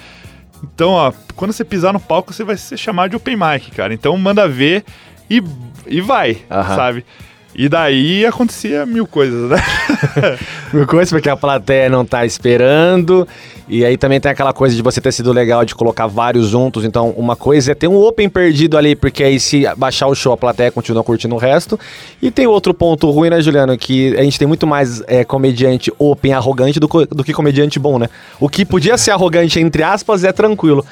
[0.63, 3.93] Então, ó, quando você pisar no palco, você vai ser chamado de open mic, cara.
[3.93, 4.85] Então, manda ver
[5.29, 5.43] e,
[5.85, 6.75] e vai, Aham.
[6.75, 7.05] sabe?
[7.53, 9.57] E daí acontecia mil coisas, né?
[10.73, 13.27] Mil coisas porque a plateia não tá esperando.
[13.67, 16.83] E aí também tem aquela coisa de você ter sido legal de colocar vários juntos.
[16.83, 20.33] Então, uma coisa é ter um open perdido ali, porque aí se baixar o show,
[20.33, 21.79] a plateia continua curtindo o resto.
[22.21, 23.77] E tem outro ponto ruim, né, Juliano?
[23.77, 27.97] Que a gente tem muito mais é, comediante open arrogante do, do que comediante bom,
[27.97, 28.09] né?
[28.39, 30.85] O que podia ser arrogante, entre aspas, é tranquilo.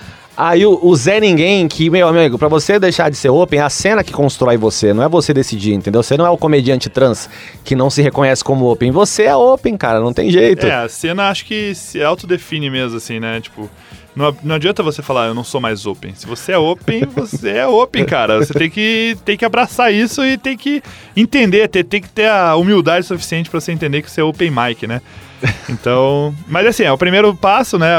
[0.44, 3.62] Aí o, o Zé Ninguém, que, meu amigo, pra você deixar de ser open, é
[3.62, 6.02] a cena que constrói você, não é você decidir, entendeu?
[6.02, 7.30] Você não é o comediante trans
[7.64, 8.90] que não se reconhece como open.
[8.90, 10.66] Você é open, cara, não tem jeito.
[10.66, 13.40] É, a cena acho que se autodefine mesmo, assim, né?
[13.40, 13.70] Tipo,
[14.16, 16.16] não, não adianta você falar, eu não sou mais open.
[16.16, 18.40] Se você é open, você é open, cara.
[18.40, 20.82] Você tem que, tem que abraçar isso e tem que
[21.16, 24.50] entender, ter, tem que ter a humildade suficiente pra você entender que você é open
[24.50, 25.04] mic, né?
[25.70, 27.96] Então, mas assim, é o primeiro passo, né?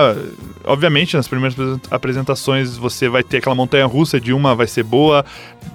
[0.65, 1.57] Obviamente, nas primeiras
[1.91, 5.25] apresentações você vai ter aquela montanha russa de uma vai ser boa,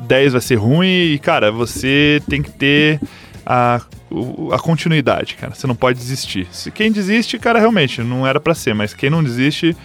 [0.02, 3.02] 10 vai ser ruim, e cara, você tem que ter
[3.46, 3.82] a,
[4.52, 5.54] a continuidade, cara.
[5.54, 6.48] Você não pode desistir.
[6.52, 9.76] Se quem desiste, cara, realmente não era pra ser, mas quem não desiste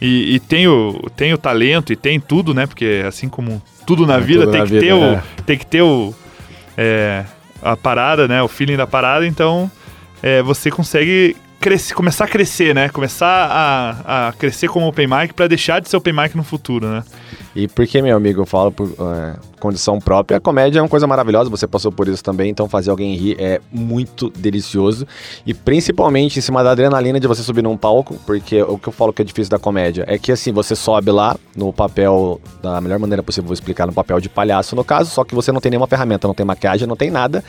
[0.00, 2.66] e, e tem, o, tem o talento e tem tudo, né?
[2.66, 5.22] Porque assim como tudo na É, vida, tudo tem, na que vida, ter o, é.
[5.46, 6.14] tem que ter o.
[6.76, 7.24] é,
[7.62, 8.42] a parada, né?
[8.42, 9.70] O feeling da parada, então
[10.22, 12.88] é, você consegue crescer, começar a crescer, né?
[12.88, 16.88] Começar a, a crescer como open mic pra deixar de ser open mic no futuro,
[16.88, 17.04] né?
[17.54, 21.06] E porque, meu amigo, eu falo por é, condição própria, a comédia é uma coisa
[21.06, 25.06] maravilhosa, você passou por isso também, então fazer alguém rir é muito delicioso.
[25.44, 28.92] E principalmente em cima da adrenalina de você subir num palco, porque o que eu
[28.92, 32.80] falo que é difícil da comédia é que assim, você sobe lá no papel, da
[32.80, 35.60] melhor maneira possível, vou explicar, no papel de palhaço no caso, só que você não
[35.60, 37.42] tem nenhuma ferramenta, não tem maquiagem, não tem nada.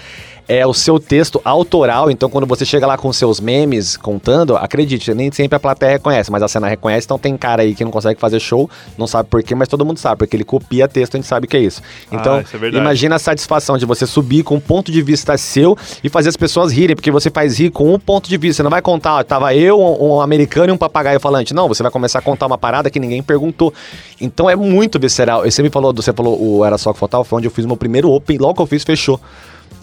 [0.48, 5.14] É o seu texto autoral, então quando você chega lá com seus memes contando, acredite,
[5.14, 7.92] nem sempre a plateia reconhece, mas a cena reconhece, então tem cara aí que não
[7.92, 11.16] consegue fazer show, não sabe por quê, mas todo mundo sabe, porque ele copia texto,
[11.16, 11.82] a gente sabe que é isso.
[12.12, 15.38] Então, Ah, isso é imagina a satisfação de você subir com um ponto de vista
[15.38, 18.58] seu e fazer as pessoas rirem, porque você faz rir com um ponto de vista.
[18.58, 21.54] Você não vai contar, ó, tava eu, um, um americano e um papagaio falante.
[21.54, 23.74] Não, você vai começar a contar uma parada que ninguém perguntou.
[24.20, 25.44] Então é muito visceral.
[25.44, 27.68] Você me falou, você falou o Era Só Que Faltava, foi onde eu fiz o
[27.68, 29.20] meu primeiro Open, logo que eu fiz, fechou.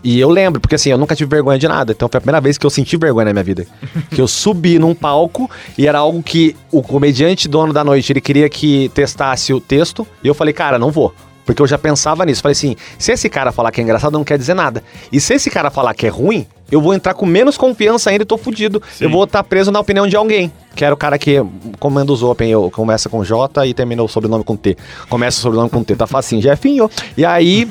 [0.03, 1.93] E eu lembro, porque assim, eu nunca tive vergonha de nada.
[1.93, 3.67] Então foi a primeira vez que eu senti vergonha na minha vida.
[4.11, 8.21] que eu subi num palco e era algo que o comediante dono da noite, ele
[8.21, 10.07] queria que testasse o texto.
[10.23, 11.13] E eu falei, cara, não vou.
[11.49, 12.43] Porque eu já pensava nisso.
[12.43, 14.83] Falei assim, se esse cara falar que é engraçado, não quer dizer nada.
[15.11, 18.23] E se esse cara falar que é ruim, eu vou entrar com menos confiança ainda
[18.23, 18.83] e tô fudido.
[18.93, 19.05] Sim.
[19.05, 20.53] Eu vou estar preso na opinião de alguém.
[20.75, 21.43] Que era o cara que
[21.79, 24.77] comanda os Open, eu começa com J e termina o sobrenome com T.
[25.09, 26.91] Começa o sobrenome com T, tá facinho, Jefinho.
[27.17, 27.67] E aí,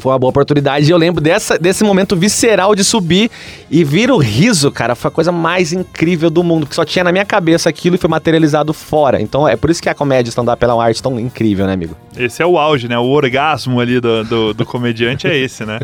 [0.00, 0.86] foi uma boa oportunidade.
[0.86, 3.30] E eu lembro dessa, desse momento visceral de subir
[3.70, 4.94] e vir o riso, cara.
[4.94, 6.62] Foi a coisa mais incrível do mundo.
[6.62, 9.20] Porque só tinha na minha cabeça aquilo e foi materializado fora.
[9.20, 11.96] Então é por isso que a comédia stand-up é uma arte tão incrível, né, amigo?
[12.16, 12.98] Esse é o auge, né?
[12.98, 15.80] O orgasmo ali do, do, do comediante é esse, né?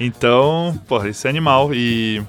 [0.00, 1.72] Então, porra, isso é animal.
[1.72, 2.22] E.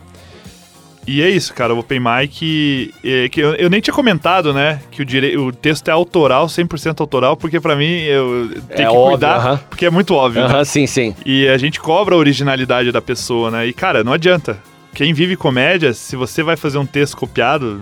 [1.08, 1.74] E é isso, cara.
[1.74, 2.94] O Open Mic.
[3.04, 4.80] é, que eu, eu nem tinha comentado, né?
[4.90, 5.38] Que o, dire...
[5.38, 9.36] o texto é autoral, 100% autoral, porque pra mim eu tenho É que óbvio, cuidar,
[9.38, 9.60] aham.
[9.70, 10.42] porque é muito óbvio.
[10.42, 10.48] né?
[10.48, 11.16] Aham, sim, sim.
[11.26, 13.68] E a gente cobra a originalidade da pessoa, né?
[13.68, 14.58] E, cara, não adianta.
[14.94, 17.82] Quem vive comédia, se você vai fazer um texto copiado,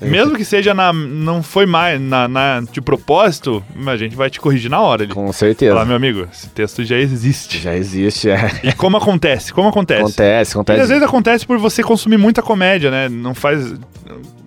[0.00, 0.92] mesmo que seja na.
[0.92, 5.12] Não foi mais na, na- de propósito, a gente vai te corrigir na hora ali.
[5.12, 5.72] Com certeza.
[5.72, 7.58] Falar, meu amigo, esse texto já existe.
[7.58, 8.50] Já existe, é.
[8.62, 9.52] E como acontece?
[9.52, 10.00] Como acontece?
[10.02, 10.80] Acontece, E acontece.
[10.80, 13.08] às vezes acontece por você consumir muita comédia, né?
[13.08, 13.74] Não faz.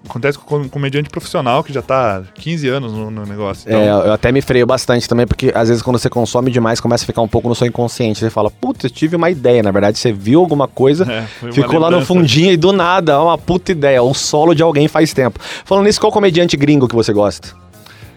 [0.08, 3.68] Acontece com um comediante profissional que já tá há 15 anos no, no negócio.
[3.68, 6.82] Então, É, eu até me freio bastante também, porque às vezes quando você consome demais,
[6.82, 8.20] começa a ficar um pouco no seu inconsciente.
[8.20, 9.63] Você fala, putz, eu tive uma ideia.
[9.63, 13.18] Na verdade, você viu alguma coisa, É, ficou lá no fundinho e do nada, é
[13.18, 14.04] uma puta ideia.
[14.04, 15.39] Um solo de alguém faz tempo.
[15.63, 17.50] Falando nisso, qual comediante gringo que você gosta?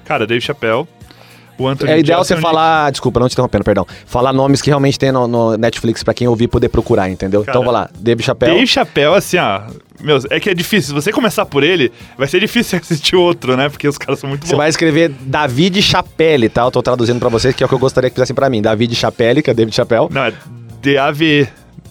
[0.05, 0.87] Cara, Dave Chappelle.
[1.59, 2.91] O Anthony É ideal você Jeselnik- falar.
[2.91, 3.87] Desculpa, não te interrompendo, perdão.
[4.07, 7.41] Falar nomes que realmente tem no, no Netflix pra quem ouvir poder procurar, entendeu?
[7.45, 8.55] Cara, então vai lá, Dave Chappelle.
[8.55, 9.63] Dave Chappelle, assim, ó.
[10.01, 10.89] Meu, é que é difícil.
[10.89, 13.69] Se você começar por ele, vai ser difícil assistir outro, né?
[13.71, 14.59] Porque os caras são muito Você bons.
[14.59, 16.63] vai escrever David Chapelle, tá?
[16.63, 18.61] Eu tô traduzindo pra vocês, que é o que eu gostaria que fizessem pra mim.
[18.61, 20.09] David Chapelle, que é David Chappelle.
[20.11, 20.33] Não, é
[20.83, 21.49] D-A-V.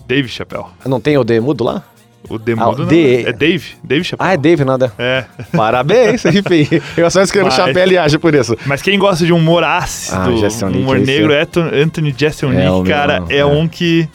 [0.07, 0.65] Dave Chappelle.
[0.85, 1.83] Não tem o D mudo lá?
[2.29, 2.85] O Demudo Ah.
[2.85, 3.73] D- É Dave.
[3.83, 4.29] Dave Chappelle.
[4.29, 4.93] Ah, é Dave, nada.
[4.97, 5.25] É.
[5.55, 6.67] Parabéns, enfim.
[6.97, 8.57] Eu só escrevo Mas- Chapelle e acho por isso.
[8.65, 10.29] Mas quem gosta de um humor ácido, Ah,
[10.67, 11.41] um humor esse negro, é-
[11.81, 13.45] Anthony- Jeselnik, É cara, é, é.
[13.45, 14.07] um que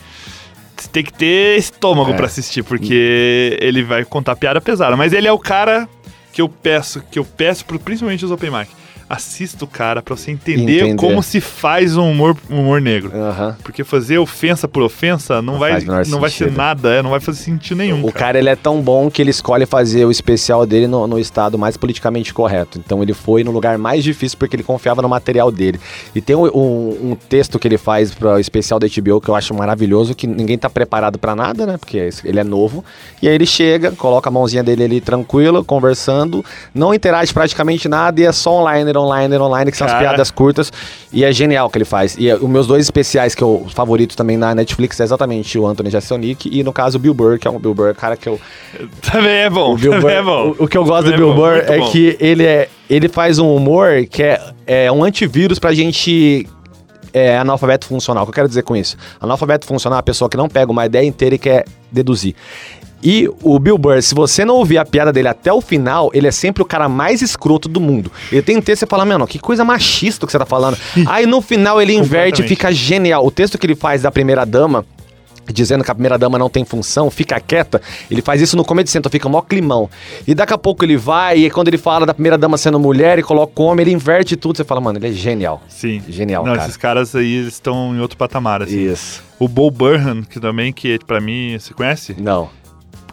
[0.93, 2.15] tem que ter estômago É.
[2.15, 4.97] pra assistir, porque ele vai contar piada pesada.
[4.97, 5.89] Mas ele é o cara
[6.33, 8.69] que eu peço, que eu peço pro, principalmente os open mic.
[9.11, 10.95] Assista o cara pra você entender, Entender.
[10.97, 13.11] como se faz um humor, um humor negro.
[13.13, 13.57] Aham.
[13.63, 17.19] Porque fazer ofensa por ofensa não, Não vai, não vai ser nada, é, não vai
[17.19, 18.05] fazer sentido nenhum.
[18.07, 21.19] O cara ele é tão bom que ele escolhe fazer o especial dele no, no
[21.19, 22.79] estado mais politicamente correto.
[22.79, 25.81] Então ele foi no lugar mais difícil porque ele confiava no material dele.
[26.15, 29.29] E tem um, um- um texto que ele faz para o especial da HBO que
[29.29, 31.77] eu acho maravilhoso, que ninguém tá preparado para nada, né?
[31.77, 32.85] Porque ele é novo.
[33.21, 38.21] E aí ele chega, coloca a mãozinha dele ali tranquilo, conversando, não interage praticamente nada
[38.21, 40.09] e é só online, online, online, que são as Cara.
[40.09, 40.73] piadas curtas.
[41.13, 42.17] E é genial o que ele faz.
[42.19, 45.67] E é, os meus dois especiais que eu favorito também na Netflix é exatamente o
[45.67, 48.29] Anthony Jeselnik e no caso o Bill Burr, que é um Bill Burr, cara que
[48.29, 48.41] eu
[49.03, 50.55] Também é bom, o, Bill também Burr- é bom.
[50.59, 51.91] o- o que eu gosto do Também Bill é bom, Burr é bom.
[51.91, 56.49] que ele, é, ele faz um humor que é, é um antivírus pra gente
[57.13, 58.23] é, analfabeto funcional.
[58.23, 58.97] O que eu quero dizer com isso?
[59.21, 62.37] Analfabeto funcional é a pessoa que não pega uma ideia inteira e quer deduzir.
[63.03, 66.27] E o Bill Burr, se você não ouvir a piada dele até o final, ele
[66.27, 68.13] é sempre o cara mais escroto do mundo.
[68.31, 70.77] Ele tem um texto e você fala, mano, que coisa machista que você tá falando.
[71.07, 73.25] Aí no final ele inverte e fica genial.
[73.25, 74.85] O texto que ele faz da primeira dama,
[75.53, 77.81] dizendo que a primeira dama não tem função, fica quieta.
[78.11, 79.89] Ele faz isso no Comedy Central, fica mó climão.
[80.27, 83.19] E daqui a pouco ele vai, e quando ele fala da primeira dama sendo mulher
[83.19, 84.57] e coloca homem, ele inverte tudo.
[84.59, 85.63] Você fala, mano, ele é genial.
[85.69, 86.03] Sim.
[86.07, 86.65] Genial, Não, cara.
[86.67, 88.79] esses caras aí eles estão em outro patamar, assim.
[88.79, 89.23] Isso.
[89.39, 92.15] O Bo Burnham, que também, que pra mim, você conhece?
[92.19, 92.51] Não.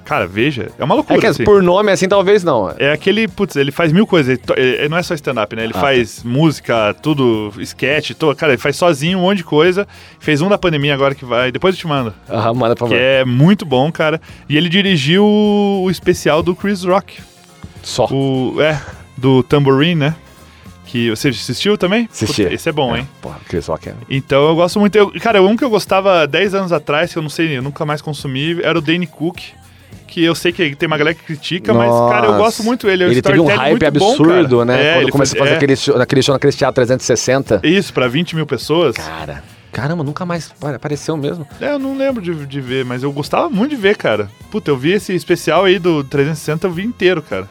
[0.07, 1.43] Cara, veja, é uma É loucura, que assim.
[1.43, 2.73] por nome assim, talvez não.
[2.79, 4.39] É aquele, putz, ele faz mil coisas.
[4.55, 5.65] Ele, ele não é só stand-up, né?
[5.65, 8.33] Ele Ah, faz música, tudo, sketch, todo.
[8.37, 9.85] Cara, ele faz sozinho um monte de coisa.
[10.17, 11.51] Fez um da pandemia agora que vai.
[11.51, 12.13] Depois eu te mando.
[12.29, 13.03] Aham, manda por Que favor.
[13.03, 14.21] é muito bom, cara.
[14.47, 17.19] E ele dirigiu o especial do Chris Rock.
[17.83, 18.05] Só.
[18.05, 18.61] O.
[18.61, 18.81] É,
[19.17, 20.15] do Tambourine, né?
[20.85, 22.07] Que você assistiu também?
[22.09, 22.43] Assisti.
[22.43, 23.05] Esse é bom, hein?
[23.21, 23.93] Porra, Chris Rock é.
[24.09, 24.95] Então eu gosto muito.
[24.95, 27.85] Eu, cara, um que eu gostava 10 anos atrás, que eu não sei, eu nunca
[27.85, 29.39] mais consumi, era o Danny Cook.
[30.07, 32.43] Que eu sei que tem uma galera que critica, mas, cara, eu Nossa.
[32.43, 33.03] gosto muito dele.
[33.03, 34.65] É um Ele teve um hype bom, absurdo, cara.
[34.65, 34.85] né?
[34.85, 37.61] É, Quando começou a faz- fazer é, aquele, show, aquele show naquele teatro 360.
[37.63, 38.95] Isso, pra 20 mil pessoas.
[38.95, 41.45] Cara, caramba, nunca mais apareceu mesmo.
[41.61, 44.29] É, eu não lembro de, de ver, mas eu gostava muito de ver, cara.
[44.49, 47.47] Puta, eu vi esse especial aí do 360, eu vi inteiro, cara.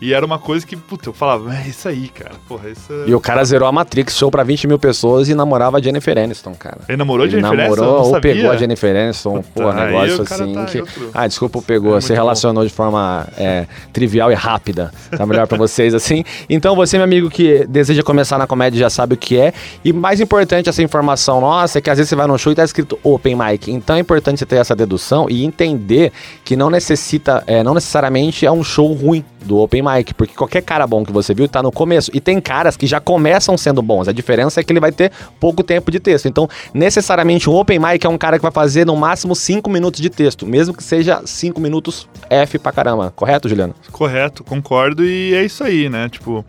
[0.00, 2.32] E era uma coisa que, puta, eu falava, é isso aí, cara.
[2.46, 3.08] Porra, isso é...
[3.08, 6.18] E o cara zerou a Matrix, show pra 20 mil pessoas e namorava a Jennifer
[6.18, 6.80] Aniston, cara.
[6.88, 7.80] Ele namorou Ele Jennifer Aniston?
[7.80, 8.34] Namorou ou sabia.
[8.34, 10.80] pegou a Jennifer Aniston, aí negócio assim tá que...
[10.80, 15.46] outro- Ah, desculpa, pegou, É se relacionou de forma é, trivial e rápida, tá melhor
[15.46, 16.24] pra vocês assim.
[16.50, 19.54] Então você, meu amigo, que deseja começar na comédia já sabe o que é.
[19.82, 22.54] E mais importante essa informação nossa é que às vezes você vai num show e
[22.54, 23.70] tá escrito Open Mic.
[23.72, 26.12] Então é importante você ter essa dedução e entender
[26.44, 30.62] que não necessita, é, não necessariamente é um show ruim do Open Mic, porque qualquer
[30.62, 32.10] cara bom que você viu tá no começo.
[32.14, 34.08] E tem caras que já começam sendo bons.
[34.08, 36.26] A diferença é que ele vai ter pouco tempo de texto.
[36.26, 40.00] Então, necessariamente, um Open Mic é um cara que vai fazer no máximo 5 minutos
[40.00, 43.12] de texto, mesmo que seja 5 minutos F pra caramba.
[43.14, 43.74] Correto, Juliano?
[43.90, 45.04] Correto, concordo.
[45.04, 46.08] E é isso aí, né?
[46.08, 46.44] Tipo,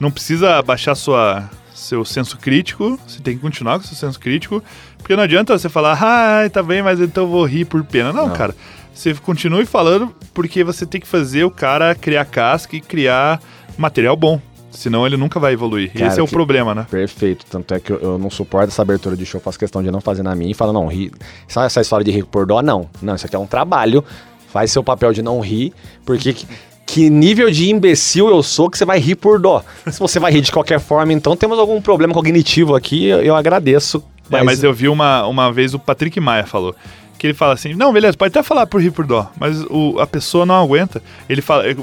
[0.00, 2.98] não precisa baixar sua, seu senso crítico.
[3.06, 4.62] Você tem que continuar com seu senso crítico.
[4.98, 8.12] Porque não adianta você falar, ah, tá bem, mas então eu vou rir por pena.
[8.12, 8.34] Não, Não.
[8.34, 8.54] cara.
[8.96, 13.40] Você continue falando porque você tem que fazer o cara criar casca e criar
[13.76, 14.40] material bom.
[14.70, 15.92] Senão ele nunca vai evoluir.
[15.92, 16.86] Cara, esse é o que- problema, né?
[16.90, 17.44] Perfeito.
[17.48, 20.00] Tanto é que eu, eu não suporto essa abertura de show, faço questão de não
[20.00, 21.10] fazer na minha e falo, não, ri.
[21.46, 22.60] Sabe essa história de rir por dó?
[22.62, 22.88] Não.
[23.00, 24.02] Não, isso aqui é um trabalho.
[24.48, 25.72] Faz seu papel de não rir,
[26.04, 26.32] porque.
[26.32, 26.46] que-
[26.86, 29.62] Que nível de imbecil eu sou que você vai rir por dó.
[29.90, 33.34] Se você vai rir de qualquer forma, então temos algum problema cognitivo aqui, eu, eu
[33.34, 34.02] agradeço.
[34.30, 36.76] É, mas eu vi uma, uma vez o Patrick Maia falou.
[37.18, 39.98] Que ele fala assim, não, beleza, pode até falar por rir por dó, mas o,
[39.98, 41.02] a pessoa não aguenta.
[41.28, 41.76] Ele fala, eu,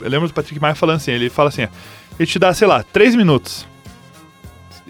[0.00, 1.68] eu lembro do Patrick Maia falando assim, ele fala assim, ó,
[2.18, 3.66] ele te dá, sei lá, três minutos.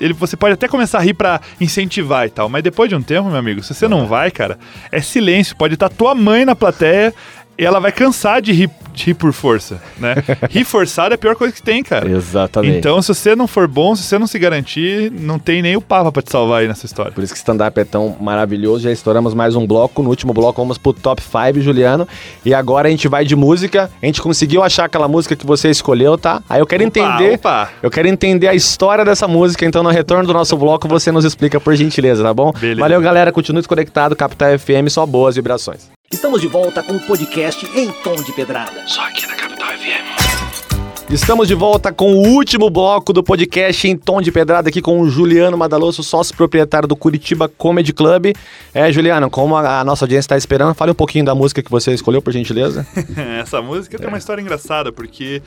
[0.00, 3.02] Ele, você pode até começar a rir pra incentivar e tal, mas depois de um
[3.02, 4.58] tempo, meu amigo, se você não vai, cara,
[4.90, 5.54] é silêncio.
[5.54, 7.14] Pode estar tua mãe na plateia
[7.60, 10.14] e ela vai cansar de rir, de rir por força, né?
[10.48, 12.10] rir forçado é a pior coisa que tem, cara.
[12.10, 12.78] Exatamente.
[12.78, 15.80] Então, se você não for bom, se você não se garantir, não tem nem o
[15.82, 17.12] Papa pra te salvar aí nessa história.
[17.12, 18.84] Por isso que stand-up é tão maravilhoso.
[18.84, 20.02] Já estouramos mais um bloco.
[20.02, 22.08] No último bloco, vamos pro top 5, Juliano.
[22.46, 23.90] E agora a gente vai de música.
[24.02, 26.42] A gente conseguiu achar aquela música que você escolheu, tá?
[26.48, 27.34] Aí eu quero Opa, entender.
[27.34, 27.68] opa.
[27.82, 29.66] Eu quero entender a história dessa música.
[29.66, 32.52] Então, no retorno do nosso bloco, você nos explica, por gentileza, tá bom?
[32.52, 32.80] Beleza.
[32.80, 33.30] Valeu, galera.
[33.30, 34.16] Continue conectado.
[34.16, 35.99] Capital FM, só boas vibrações.
[36.12, 38.84] Estamos de volta com o podcast em tom de pedrada.
[38.84, 41.08] Só aqui na Capital FM.
[41.08, 45.00] Estamos de volta com o último bloco do podcast em tom de pedrada aqui com
[45.00, 48.34] o Juliano Madaloso, sócio proprietário do Curitiba Comedy Club.
[48.74, 51.70] É, Juliano, como a, a nossa audiência está esperando, fale um pouquinho da música que
[51.70, 52.84] você escolheu, por gentileza.
[53.40, 55.40] Essa música tem uma história engraçada, porque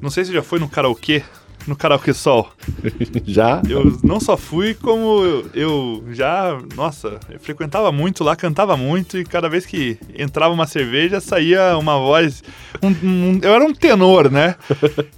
[0.00, 1.22] não sei se já foi no karaokê
[1.66, 2.48] no Karaokê Sol?
[3.26, 3.60] Já?
[3.68, 9.18] Eu não só fui, como eu, eu já, nossa, eu frequentava muito lá, cantava muito
[9.18, 12.42] e cada vez que entrava uma cerveja saía uma voz.
[12.82, 14.54] um- um- eu era um tenor, né?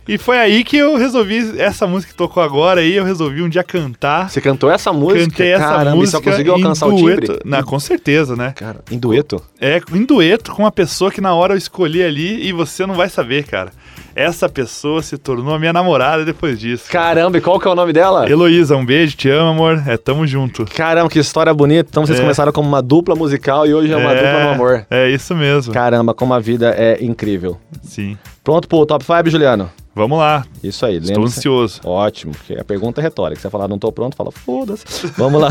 [0.07, 3.49] E foi aí que eu resolvi, essa música que tocou agora aí, eu resolvi um
[3.49, 4.31] dia cantar.
[4.31, 5.25] Você cantou essa música?
[5.31, 7.21] Cantei essa Caramba, e música só conseguiu alcançar o dueto.
[7.33, 7.39] timbre?
[7.45, 8.53] Não, com certeza, né?
[8.57, 9.43] Cara, em dueto?
[9.61, 12.95] É, em dueto com uma pessoa que na hora eu escolhi ali e você não
[12.95, 13.73] vai saber, cara.
[14.21, 16.91] Essa pessoa se tornou a minha namorada depois disso.
[16.91, 18.29] Caramba, e qual que é o nome dela?
[18.29, 19.81] Heloísa, um beijo, te amo, amor.
[19.87, 20.65] É, tamo junto.
[20.65, 21.89] Caramba, que história bonita.
[21.89, 22.23] Então vocês É.
[22.23, 24.85] começaram como uma dupla musical e hoje é uma dupla no amor.
[24.91, 25.73] É isso mesmo.
[25.73, 27.59] Caramba, como a vida é incrível.
[27.81, 28.19] Sim.
[28.43, 29.71] Pronto pro top 5, Juliano?
[29.99, 30.47] Vamos lá.
[30.63, 31.81] Isso aí, Estou ansioso.
[31.85, 33.41] Ótimo, porque a pergunta é retórica.
[33.41, 34.85] Você falar não tô pronto, fala foda-se.
[35.17, 35.49] Vamos lá.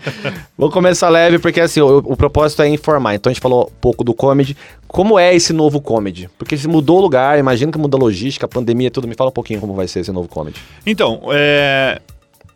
[0.56, 3.16] Vou começar leve, porque assim, o, o propósito é informar.
[3.16, 4.56] Então a gente falou um pouco do comedy.
[4.88, 6.30] Como é esse novo comedy?
[6.38, 9.06] Porque se mudou o lugar, imagino que muda a logística, a pandemia, tudo.
[9.06, 10.58] Me fala um pouquinho como vai ser esse novo comedy.
[10.86, 12.00] Então, é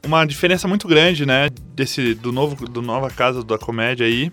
[0.07, 4.33] uma diferença muito grande, né, desse do novo do nova casa da comédia aí,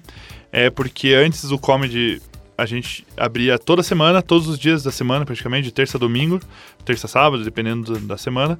[0.53, 2.21] é porque antes o comedy
[2.57, 6.39] a gente abria toda semana, todos os dias da semana, praticamente, de terça a domingo,
[6.85, 8.57] terça a sábado, dependendo do- da semana,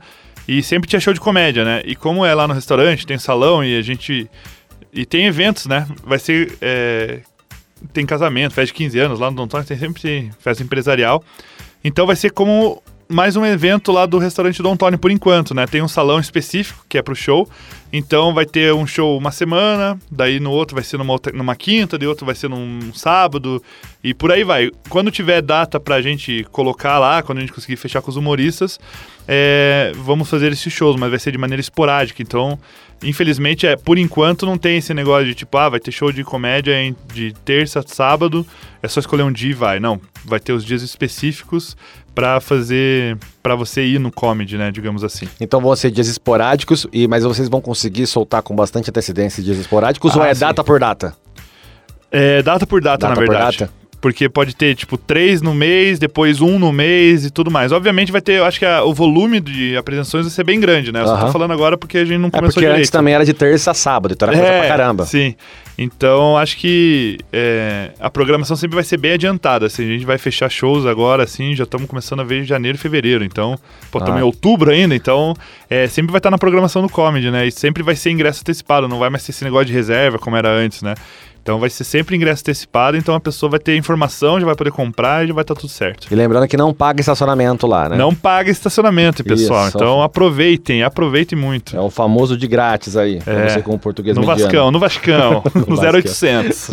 [0.47, 1.81] e sempre tinha show de comédia, né?
[1.85, 4.29] E como é lá no restaurante, tem salão e a gente
[4.91, 5.87] e tem eventos, né?
[6.03, 7.21] Vai ser é,
[7.93, 11.23] tem casamento, festa de 15 anos lá no Don Tony, tem sempre festa empresarial.
[11.83, 15.65] Então vai ser como mais um evento lá do restaurante Don Tony por enquanto, né?
[15.67, 17.47] Tem um salão específico que é pro show.
[17.91, 21.55] Então vai ter um show uma semana, daí no outro vai ser numa, outra- numa
[21.55, 23.61] quinta, de outro vai ser num sábado
[24.03, 24.71] e por aí vai.
[24.89, 28.79] Quando tiver data pra gente colocar lá, quando a gente conseguir fechar com os humoristas,
[29.27, 32.23] é, vamos fazer esses shows, mas vai ser de maneira esporádica.
[32.23, 32.57] Então,
[33.03, 36.23] infelizmente, é por enquanto não tem esse negócio de tipo, ah, vai ter show de
[36.23, 36.73] comédia
[37.13, 38.43] de terça, sábado,
[38.81, 39.79] é só escolher um dia e vai.
[39.79, 41.77] Não, vai ter os dias específicos
[42.14, 45.28] pra fazer, Pra você ir no comedy, né, digamos assim.
[45.41, 49.57] Então vão ser dias esporádicos, e, mas vocês vão conseguir soltar com bastante antecedência dias
[49.57, 50.39] esporádicos Ah, ou é sim.
[50.41, 51.14] data por data?
[52.11, 53.57] É data por data, Data na por verdade.
[53.59, 53.82] data?
[54.03, 57.71] Porque pode ter, tipo, três no mês, depois um no mês e tudo mais.
[57.71, 60.91] Obviamente vai ter, eu acho que a- o volume de apresentações vai ser bem grande,
[60.91, 60.99] né?
[61.03, 61.25] Eu só Aham.
[61.27, 62.79] tô falando agora porque a gente não É começou porque direito.
[62.79, 65.05] antes também era de terça a sábado, então era coisa pra caramba.
[65.05, 65.35] Sim.
[65.77, 69.67] Então, acho que é, a programação sempre vai ser bem adiantada.
[69.67, 72.75] Assim, a gente vai fechar shows agora, assim, já estamos começando a ver em janeiro
[72.77, 73.23] e fevereiro.
[73.23, 73.57] Então,
[73.89, 74.21] pô, estamos Ah.
[74.21, 75.33] em outubro ainda, então
[75.69, 77.47] é, sempre vai estar na programação do comedy, né?
[77.47, 80.35] E sempre vai ser ingresso antecipado, não vai mais ter esse negócio de reserva como
[80.35, 80.93] era antes, né?
[81.43, 84.71] Então vai ser sempre ingresso antecipado, então a pessoa vai ter informação, já vai poder
[84.71, 86.07] comprar e já vai estar tudo certo.
[86.09, 87.97] E lembrando que não paga estacionamento lá, né?
[87.97, 89.67] Não paga estacionamento, pessoal.
[89.67, 89.77] Isso.
[89.77, 91.75] Então aproveitem, aproveitem muito.
[91.75, 93.49] É o famoso de grátis aí, pra É.
[93.49, 94.41] você com o português No mediano.
[94.41, 95.91] Vascão, no Vascão, no Vascão.
[95.91, 96.69] 0800.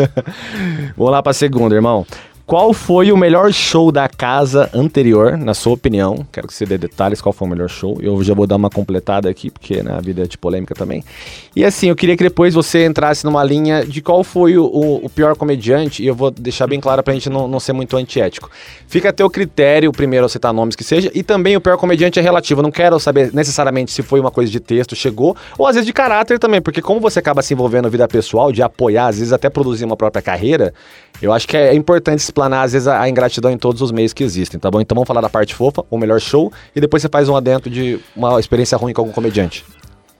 [0.97, 2.07] Vamos lá pra segunda, irmão.
[2.51, 6.27] Qual foi o melhor show da casa anterior, na sua opinião?
[6.33, 7.97] Quero que você dê detalhes qual foi o melhor show.
[8.03, 11.05] Eu já vou dar uma completada aqui, porque né, a vida é de polêmica também.
[11.55, 15.09] E assim, eu queria que depois você entrasse numa linha de qual foi o, o-
[15.11, 18.51] pior comediante, e eu vou deixar bem claro pra gente não, não ser muito antiético.
[18.89, 22.23] Fica a teu critério, primeiro, citar nomes que seja, e também o pior comediante é
[22.23, 22.59] relativo.
[22.59, 25.87] Eu não quero saber necessariamente se foi uma coisa de texto, chegou, ou às vezes
[25.87, 29.19] de caráter também, porque como você acaba se envolvendo na vida pessoal, de apoiar, às
[29.19, 30.75] vezes até produzir uma própria carreira,
[31.23, 34.25] eu acho que é importante explanar, às vezes, a, ingratidão em todos os meios que
[34.25, 34.81] existem, tá bom?
[34.81, 37.71] Então vamos falar da parte fofa, o melhor show, e depois você faz um adentro
[37.71, 39.65] de uma experiência ruim com algum comediante.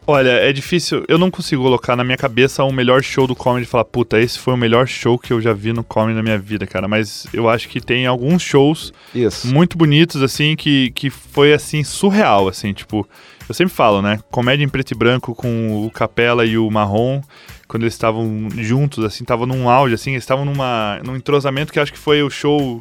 [0.07, 1.05] Olha, é difícil.
[1.09, 4.19] Eu não consigo colocar na minha cabeça o melhor show do comedy e falar, puta,
[4.19, 6.89] esse foi o melhor show que eu já vi no comedy na minha vida, cara.
[6.89, 9.47] Mas eu acho que tem alguns shows Isso.
[9.47, 13.07] muito bonitos, assim, que, que foi, assim, surreal, assim, tipo...
[13.49, 14.21] Eu sempre falo, né?
[14.31, 17.21] Comédia em preto e branco com o Capela e o Marrom,
[17.67, 21.81] quando eles estavam juntos, assim, estavam num auge, assim, eles estavam numa, num entrosamento que
[21.81, 22.81] acho que foi o show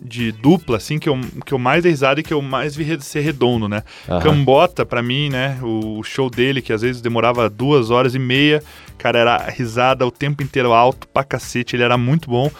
[0.00, 3.00] de dupla, assim, que eu, que eu mais dei risada e que eu mais vi
[3.00, 3.82] ser redondo, né?
[4.08, 4.20] Aham.
[4.20, 5.58] Cambota, pra mim, né?
[5.62, 8.62] O show dele, que às vezes demorava duas horas e meia,
[8.96, 12.50] cara, era risada o tempo inteiro alto pra cacete, ele era muito bom.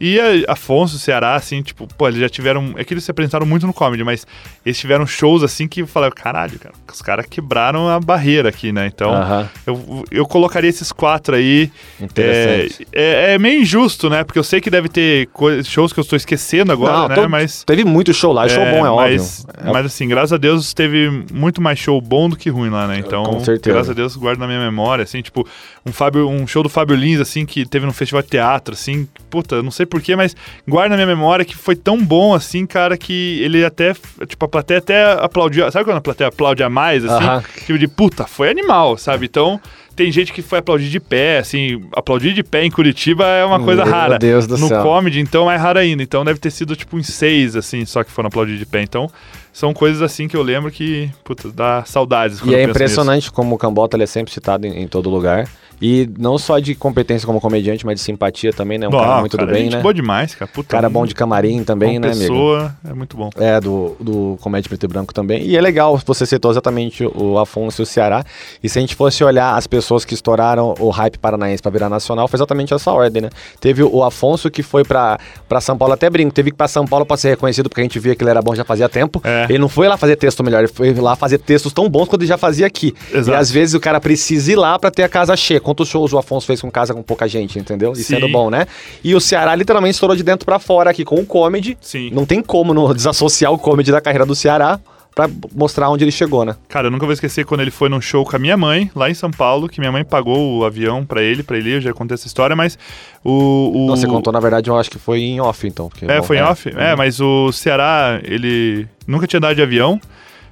[0.00, 2.72] E a Afonso, Ceará, assim, tipo, pô, eles já tiveram.
[2.76, 4.26] É que eles se apresentaram muito no comedy, mas
[4.64, 8.72] eles tiveram shows assim que eu falei, caralho, cara, os caras quebraram a barreira aqui,
[8.72, 8.86] né?
[8.86, 9.48] Então, Aham.
[9.66, 11.70] eu, eu colocaria esses quatro aí.
[12.00, 12.86] Interessante.
[12.92, 14.24] É, é, é meio injusto, né?
[14.24, 15.28] Porque eu sei que deve ter
[15.64, 17.14] shows que eu estou esquecendo agora, Não, né?
[17.16, 17.62] tô- Mas.
[17.64, 19.68] Teve muito show lá, show bom, é mas, óbvio.
[19.68, 22.88] É- Mas assim, graças a Deus teve muito mais show bom do que ruim lá,
[22.88, 22.98] né?
[22.98, 23.74] Então, Com certeza.
[23.74, 25.46] graças a Deus guardo na minha memória, assim, tipo,
[25.84, 29.06] um, Fábio, um show do Fábio Lins, assim, que teve no festival de teatro, assim,
[29.28, 30.34] puta, eu não sei porquê, mas
[30.66, 33.92] guardo na minha memória que foi tão bom, assim, cara, que ele até,
[34.26, 37.24] tipo, a plateia até aplaudiu, sabe quando a plateia aplaude a mais, assim?
[37.24, 37.42] Aham.
[37.66, 39.26] Tipo de, puta, foi animal, sabe?
[39.26, 39.60] Então,
[39.94, 43.60] tem gente que foi aplaudir de pé, assim, aplaudir de pé em Curitiba é uma
[43.60, 44.18] coisa Meu rara.
[44.18, 44.82] Deus do no céu.
[44.82, 46.02] comedy, então, é raro ainda.
[46.02, 48.80] Então deve ter sido tipo uns seis, assim, só que foram aplaudir de pé.
[48.82, 49.10] Então,
[49.52, 52.38] são coisas assim que eu lembro que, puta, dá saudades.
[52.38, 52.70] E é penso nisso.
[52.70, 55.46] impressionante como o Cambota ele é sempre citado em, em todo lugar.
[55.80, 58.86] E não só de competência como comediante, mas de simpatia também, né?
[58.88, 59.82] Um cara muito cara, do bem, gente né?
[59.82, 60.50] boa demais, cara.
[60.52, 62.20] Puta, Cara bom de camarim também, né, amigo?
[62.20, 63.30] pessoa, é muito bom.
[63.36, 65.42] É, do, do Comédia Preto e Branco também.
[65.42, 68.24] E é legal, você citou exatamente o Afonso e o Ceará.
[68.62, 71.88] E se a gente fosse olhar as pessoas que estouraram o hype paranaense pra virar
[71.88, 73.30] nacional, foi exatamente essa ordem, né?
[73.60, 75.18] Teve o Afonso que foi pra,
[75.48, 77.80] pra São Paulo, até brinco, teve que ir pra São Paulo pra ser reconhecido, porque
[77.80, 79.20] a gente via que ele era bom já fazia tempo.
[79.24, 79.46] É.
[79.48, 82.22] Ele não foi lá fazer texto melhor, ele foi lá fazer textos tão bons quanto
[82.22, 82.94] ele já fazia aqui.
[83.12, 83.30] Exato.
[83.30, 85.60] E às vezes o cara precisa ir lá pra ter a casa cheia.
[85.70, 87.92] Quantos shows o Afonso fez com casa com pouca gente, entendeu?
[87.92, 88.14] E Sim.
[88.16, 88.66] sendo bom, né?
[89.04, 91.78] E o Ceará literalmente estourou de dentro pra fora aqui com o comedy.
[91.80, 92.10] Sim.
[92.12, 94.80] Não tem como não desassociar o comedy da carreira do Ceará
[95.14, 96.56] pra mostrar onde ele chegou, né?
[96.68, 99.08] Cara, eu nunca vou esquecer quando ele foi num show com a minha mãe, lá
[99.08, 101.92] em São Paulo, que minha mãe pagou o avião pra ele, pra ele eu já
[101.92, 102.76] contei essa história, mas
[103.24, 103.70] o...
[103.72, 103.86] o...
[103.86, 105.88] Não, você contou, na verdade, eu acho que foi em off, então.
[105.88, 106.68] porque, É, bom, foi em off?
[106.76, 106.96] É, Uhum.
[106.98, 110.00] mas o Ceará, ele nunca tinha andado de avião.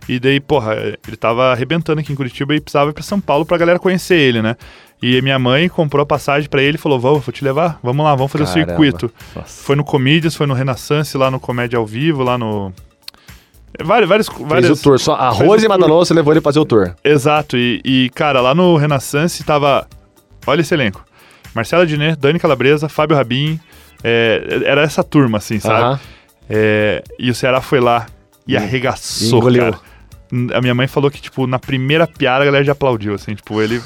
[0.08, 0.74] E daí, porra,
[1.06, 4.14] ele tava arrebentando aqui em Curitiba e precisava ir pra São Paulo pra galera conhecer
[4.16, 4.56] ele, né?
[5.00, 8.04] E minha mãe comprou a passagem pra ele e falou: Vamos, vou te levar, vamos
[8.04, 9.10] lá, vamos fazer o circuito.
[9.34, 9.62] Nossa.
[9.62, 12.72] Foi no Comedians, foi no Renaissance, lá no Comédia ao Vivo, lá no.
[13.80, 14.98] Vários, vários, Fez o tour.
[14.98, 16.94] Só a Rose você levou ele pra fazer o tour.
[17.04, 19.86] Exato, e, e, cara, lá no Renaissance tava.
[20.46, 21.04] Olha esse elenco:
[21.54, 23.60] Marcela Diné, Dani Calabresa, Fábio Rabin.
[24.02, 25.80] é, era essa turma, assim, sabe?
[25.82, 26.00] Aham.
[26.50, 28.06] É, e o Ceará foi lá
[28.46, 29.62] e arregaçou, engoliu.
[29.62, 29.78] cara.
[30.54, 33.62] A minha mãe falou que, tipo, na primeira piada a galera já aplaudiu, assim, tipo,
[33.62, 33.80] ele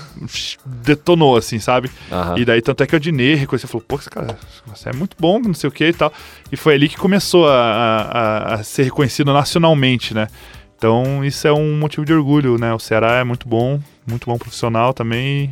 [0.64, 1.90] detonou, assim, sabe?
[2.10, 2.38] Aham.
[2.38, 4.36] E daí, tanto é que o Dinê reconheceu, falou, pô, esse cara,
[4.66, 6.12] você é muito bom, não sei o que e tal.
[6.50, 10.28] E foi ali que começou a, a- a ser reconhecido nacionalmente, né?
[10.76, 12.72] Então, isso é um motivo de orgulho, né?
[12.74, 15.44] O Ceará é muito bom, muito bom profissional também.
[15.44, 15.50] e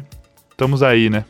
[0.51, 1.25] Estamos aí, né?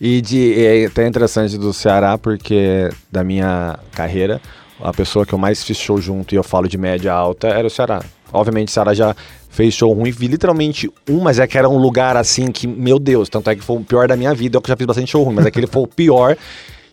[0.00, 4.40] E de, é até interessante do Ceará, porque da minha carreira,
[4.82, 7.66] a pessoa que eu mais fiz show junto, e eu falo de média alta, era
[7.66, 8.02] o Ceará.
[8.32, 9.14] Obviamente, o Ceará já
[9.48, 12.98] fez show ruim, vi literalmente um, mas é que era um lugar assim que, meu
[12.98, 15.10] Deus, tanto é que foi o pior da minha vida, eu que já fiz bastante
[15.10, 16.36] show ruim, mas aquele foi o pior.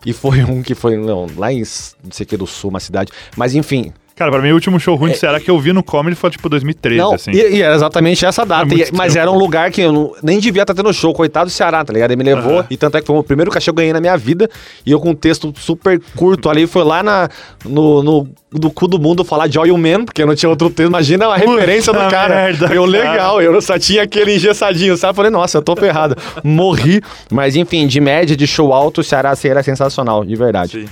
[0.05, 1.63] E foi um que foi, não, lá em,
[2.03, 3.11] não sei que do sul, uma cidade.
[3.35, 5.83] Mas enfim, Cara, pra mim, o último show ruim do Ceará que eu vi no
[5.83, 7.03] comedy foi, tipo, 2013, É.
[7.03, 7.31] Não, assim.
[7.31, 8.73] e, e era exatamente essa data.
[8.73, 11.45] É E- mas era um lugar que eu não- nem devia estar tendo show, coitado
[11.45, 12.09] do Ceará, tá ligado?
[12.11, 14.01] Ele me levou, e tanto é que foi o primeiro cachê que eu ganhei na
[14.01, 14.49] minha vida.
[14.83, 17.29] E eu com um texto super curto ali, foi lá na,
[17.63, 20.69] no, no, no cu do mundo falar de Oil Man, porque eu não tinha outro
[20.71, 20.89] texto.
[20.89, 22.35] Imagina a referência do Puta cara.
[22.35, 23.11] merda, eu cara.
[23.11, 25.15] legal, eu só tinha aquele engessadinho, sabe?
[25.15, 26.15] Falei, nossa, eu tô ferrado.
[26.43, 27.01] Morri.
[27.31, 30.71] Mas enfim, de média, de show alto, o Ceará era sensacional, de verdade.
[30.81, 30.85] Sim.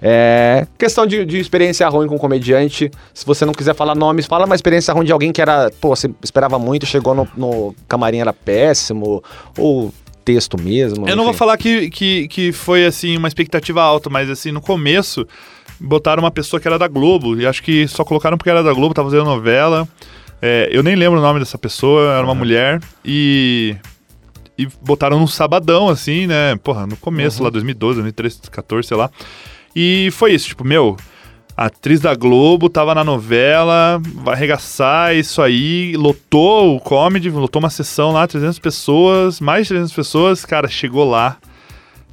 [0.00, 0.66] É.
[0.78, 2.90] Questão de, de experiência ruim com comediante.
[3.14, 5.70] Se você não quiser falar nomes, fala uma experiência ruim de alguém que era.
[5.80, 9.22] Pô, você esperava muito, chegou no, no camarim, era péssimo.
[9.58, 9.92] Ou
[10.26, 11.08] texto mesmo.
[11.08, 11.38] Eu não vou enfim.
[11.38, 15.24] falar que, que, que foi, assim, uma expectativa alta, mas, assim, no começo,
[15.78, 18.72] botaram uma pessoa que era da Globo, e acho que só colocaram porque era da
[18.72, 19.88] Globo, tava fazendo novela.
[20.42, 23.76] É, eu nem lembro o nome dessa pessoa, era uma mulher, e...
[24.58, 26.56] E botaram num sabadão, assim, né?
[26.64, 29.10] Porra, no começo, lá, 2012, 2013, 2014, sei lá.
[29.76, 30.96] E foi isso, tipo, meu...
[31.58, 37.60] A atriz da Globo tava na novela, vai arregaçar isso aí, lotou o comedy, lotou
[37.60, 41.38] uma sessão lá, 300 pessoas, mais de 300 pessoas, cara, chegou lá,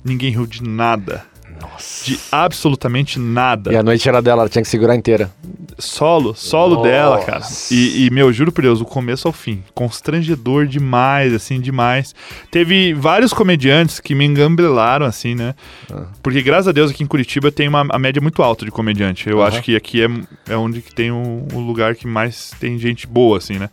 [0.01, 1.25] ninguém riu de nada.
[1.63, 2.05] Nossa.
[2.05, 3.71] De absolutamente nada.
[3.71, 5.31] E a noite era dela, ela tinha que segurar inteira.
[5.79, 6.89] Solo, solo Nossa.
[6.89, 7.43] dela, cara.
[7.71, 9.63] E, e, meu, juro por Deus, o começo ao fim.
[9.73, 12.13] Constrangedor demais, assim, demais.
[12.51, 15.55] Teve vários comediantes que me engambelaram, assim, né?
[15.91, 16.03] Ah.
[16.21, 19.29] Porque, graças a Deus, aqui em Curitiba tem uma a média muito alta de comediante.
[19.29, 19.47] Eu Aham.
[19.47, 20.07] acho que aqui é,
[20.49, 23.69] é onde que tem o, o lugar que mais tem gente boa, assim, né?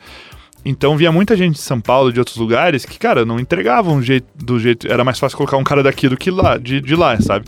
[0.64, 4.02] Então via muita gente de São Paulo, de outros lugares, que, cara, não entregavam um
[4.02, 4.90] jeito, do jeito.
[4.90, 7.46] Era mais fácil colocar um cara daqui do que lá, de, de lá, sabe?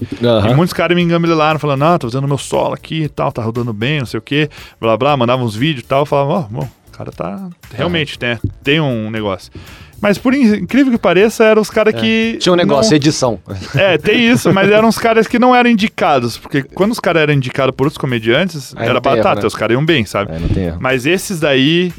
[0.50, 3.42] E muitos caras me engambelaram, falando, ah, tô fazendo meu solo aqui e tal, tá
[3.42, 4.48] rodando bem, não sei o quê,
[4.80, 7.48] blá blá, mandavam uns vídeos e tal, eu falava, ó, bom, o cara tá.
[7.74, 9.52] Realmente, tem, tem um negócio.
[10.00, 12.36] Mas por in- incrível que pareça, eram os caras que.
[12.40, 13.38] Tinha um negócio, não- edição.
[13.74, 16.36] É, tem isso, mas eram os caras que não eram indicados.
[16.36, 19.46] Porque quando os caras eram indicados por outros comediantes, Aí era tem erro, batata, né?
[19.46, 20.32] os caras iam bem, sabe?
[20.34, 20.78] É, não tem erro.
[20.80, 21.92] Mas esses daí.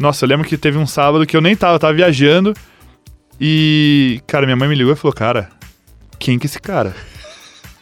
[0.00, 2.54] Nossa, eu lembro que teve um sábado que eu nem tava, eu tava viajando.
[3.38, 5.50] E, cara, minha mãe me ligou e falou: Cara,
[6.18, 6.94] quem que é esse cara?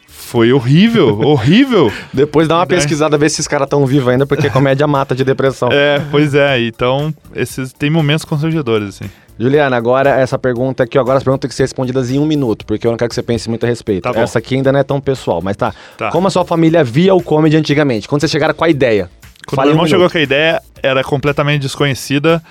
[0.07, 1.91] Foi horrível, horrível.
[2.13, 2.67] Depois dá uma Né?
[2.67, 5.69] pesquisada, ver se esses caras estão vivos ainda, porque comédia mata de depressão.
[5.71, 9.09] É, pois é, então, esses tem momentos constrangedores, assim.
[9.39, 12.65] Juliana, agora essa pergunta aqui, agora as perguntas têm que ser respondidas em um minuto,
[12.65, 14.03] porque eu não quero que você pense muito a respeito.
[14.11, 15.73] Tá essa aqui ainda não é tão pessoal, mas tá.
[15.97, 16.11] Tá.
[16.11, 18.05] Como a sua família via o comedy antigamente?
[18.07, 19.09] Quando vocês chegaram com a ideia?
[19.55, 22.41] Quando meu em um irmão chegou com a ideia, era completamente desconhecida.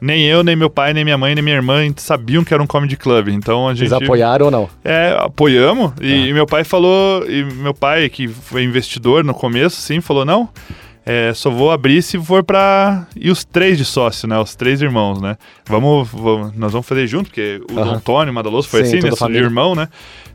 [0.00, 2.66] nem eu, nem meu pai, nem minha mãe, nem minha irmã sabiam que era um
[2.66, 3.28] comedy club.
[3.28, 3.88] Então a gente.
[3.88, 4.68] Vocês apoiaram ou não?
[4.84, 5.92] É, apoiamos.
[6.00, 10.24] E, e meu pai falou, e meu pai, que foi investidor no começo, sim, falou:
[10.24, 10.48] não.
[11.06, 13.06] É, só vou abrir se for pra.
[13.14, 14.38] E os três de sócio, né?
[14.38, 15.36] Os três irmãos, né?
[15.66, 16.08] Vamos.
[16.10, 17.96] vamos- nós vamos fazer junto, porque o Aham.
[17.96, 19.38] Antônio Madaloso foi Sim, assim, né?
[19.38, 19.88] Irmão, né?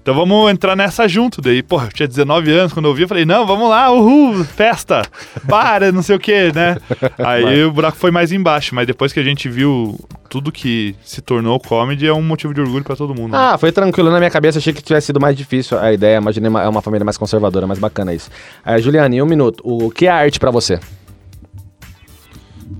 [0.10, 1.40] Então vamos entrar nessa junto.
[1.40, 4.44] Daí, porra, eu tinha 19 anos quando eu vi, eu falei, não, vamos lá, uhul,
[4.44, 5.04] festa,
[5.44, 6.78] bar, não sei o que, né?
[7.20, 11.22] Aí o buraco foi mais embaixo, mas depois que a gente viu tudo que se
[11.22, 13.34] tornou comedy, é um motivo de orgulho pra todo mundo.
[13.34, 13.38] né?
[13.40, 14.10] Ah, foi tranquilo.
[14.10, 16.18] Na minha cabeça achei que tivesse sido mais difícil a ideia.
[16.18, 18.32] Imaginei uma, é uma família mais conservadora, mais bacana isso.
[18.66, 20.80] É, Juliana, em um minuto, o que é arte pra você?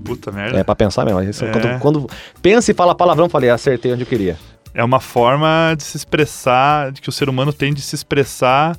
[0.04, 0.58] Puta merda.
[0.58, 1.22] É pra pensar mesmo.
[1.22, 1.52] Isso, É.
[1.52, 2.06] Quando, quando
[2.42, 4.36] pensa e fala palavrão, falei, acertei onde eu queria.
[4.72, 8.76] É uma forma de se expressar, de que o ser humano tem de se expressar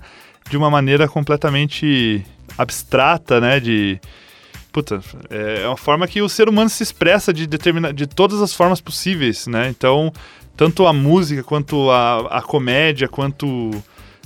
[0.49, 2.25] de uma maneira completamente
[2.57, 3.59] abstrata, né?
[3.59, 3.99] De.
[4.71, 8.53] Puta, é uma forma que o ser humano se expressa de, determina, de todas as
[8.53, 9.67] formas possíveis, né?
[9.67, 10.13] Então,
[10.55, 13.71] tanto a música, quanto a, a comédia, quanto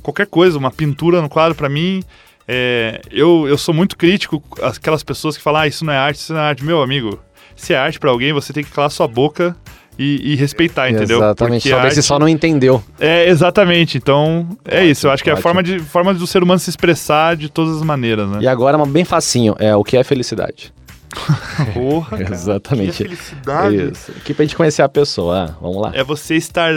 [0.03, 2.03] qualquer coisa, uma pintura no quadro, pra mim,
[2.47, 6.19] é, eu, eu sou muito crítico aquelas pessoas que falam, ah, isso não é arte,
[6.19, 6.63] isso não é arte.
[6.63, 7.19] Meu amigo,
[7.55, 9.55] se é arte pra alguém, você tem que calar sua boca
[9.97, 11.17] e, e respeitar, entendeu?
[11.17, 11.61] Exatamente.
[11.63, 12.83] Porque Só a ver se arte- só não entendeu.
[12.99, 13.97] é, exatamente.
[13.97, 15.07] Então, é Ótimo, isso.
[15.07, 17.77] Eu acho que é a forma, de, forma do ser humano se expressar de todas
[17.77, 18.39] as maneiras, né?
[18.41, 19.55] E agora, uma bem facinho.
[19.59, 20.73] É o que é felicidade.
[21.73, 22.33] Porra, cara.
[22.33, 22.91] Exatamente.
[23.03, 23.91] Que felicidade.
[23.91, 24.11] Isso.
[24.17, 25.45] Aqui pra gente conhecer a pessoa.
[25.49, 25.91] Ah, vamos lá.
[25.93, 26.73] É você estar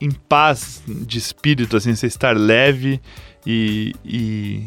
[0.00, 3.00] em paz de espírito, assim, você estar leve
[3.46, 4.66] e, e,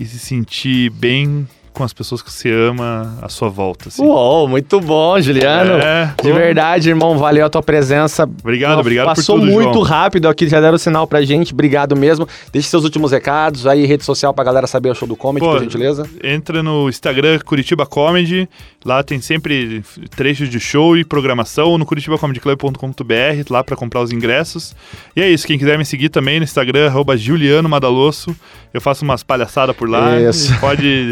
[0.00, 4.02] e se sentir bem com as pessoas que você ama à sua volta, assim.
[4.04, 5.74] Uou, muito bom, Juliano.
[5.74, 6.34] É, De pô.
[6.34, 8.24] verdade, irmão, valeu a tua presença.
[8.24, 9.84] Obrigado, obrigado por Passou tudo, muito João.
[9.84, 11.52] rápido aqui, já deram sinal pra gente.
[11.52, 12.28] Obrigado mesmo.
[12.52, 15.52] Deixe seus últimos recados aí, rede social pra galera saber o show do comedy, Pô,
[15.52, 16.06] por gentileza.
[16.22, 18.48] Entra no Instagram Curitiba Comedy,
[18.84, 19.82] lá tem sempre
[20.14, 24.74] trechos de show e programação no curitibacomedyclub.com.br, lá pra comprar os ingressos.
[25.16, 28.34] E é isso, quem quiser me seguir também no Instagram, arroba Juliano Madalosso,
[28.72, 30.18] eu faço umas palhaçadas por lá.
[30.20, 30.58] Isso.
[30.60, 31.10] Pode,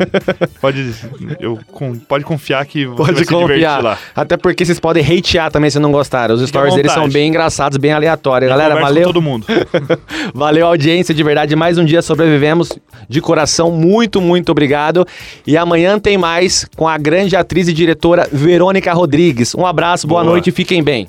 [0.61, 0.94] pode,
[1.38, 3.82] eu, com- pode confiar que você vai Pode divertir confiar.
[3.82, 3.98] lá.
[4.14, 6.34] Até porque vocês podem hatear também se não gostarem.
[6.34, 8.51] Os stories deles são bem engraçados, bem aleatórios.
[8.51, 9.05] Eu Galera, valeu.
[9.05, 9.46] todo mundo.
[10.34, 11.55] Valeu, audiência, de verdade.
[11.57, 12.70] Mais um dia sobrevivemos.
[13.09, 15.07] De coração, muito, muito obrigado.
[15.46, 19.55] E amanhã tem mais com a grande atriz e diretora Verônica Rodrigues.
[19.55, 20.32] Um abraço, boa Boa.
[20.32, 21.09] noite e fiquem bem.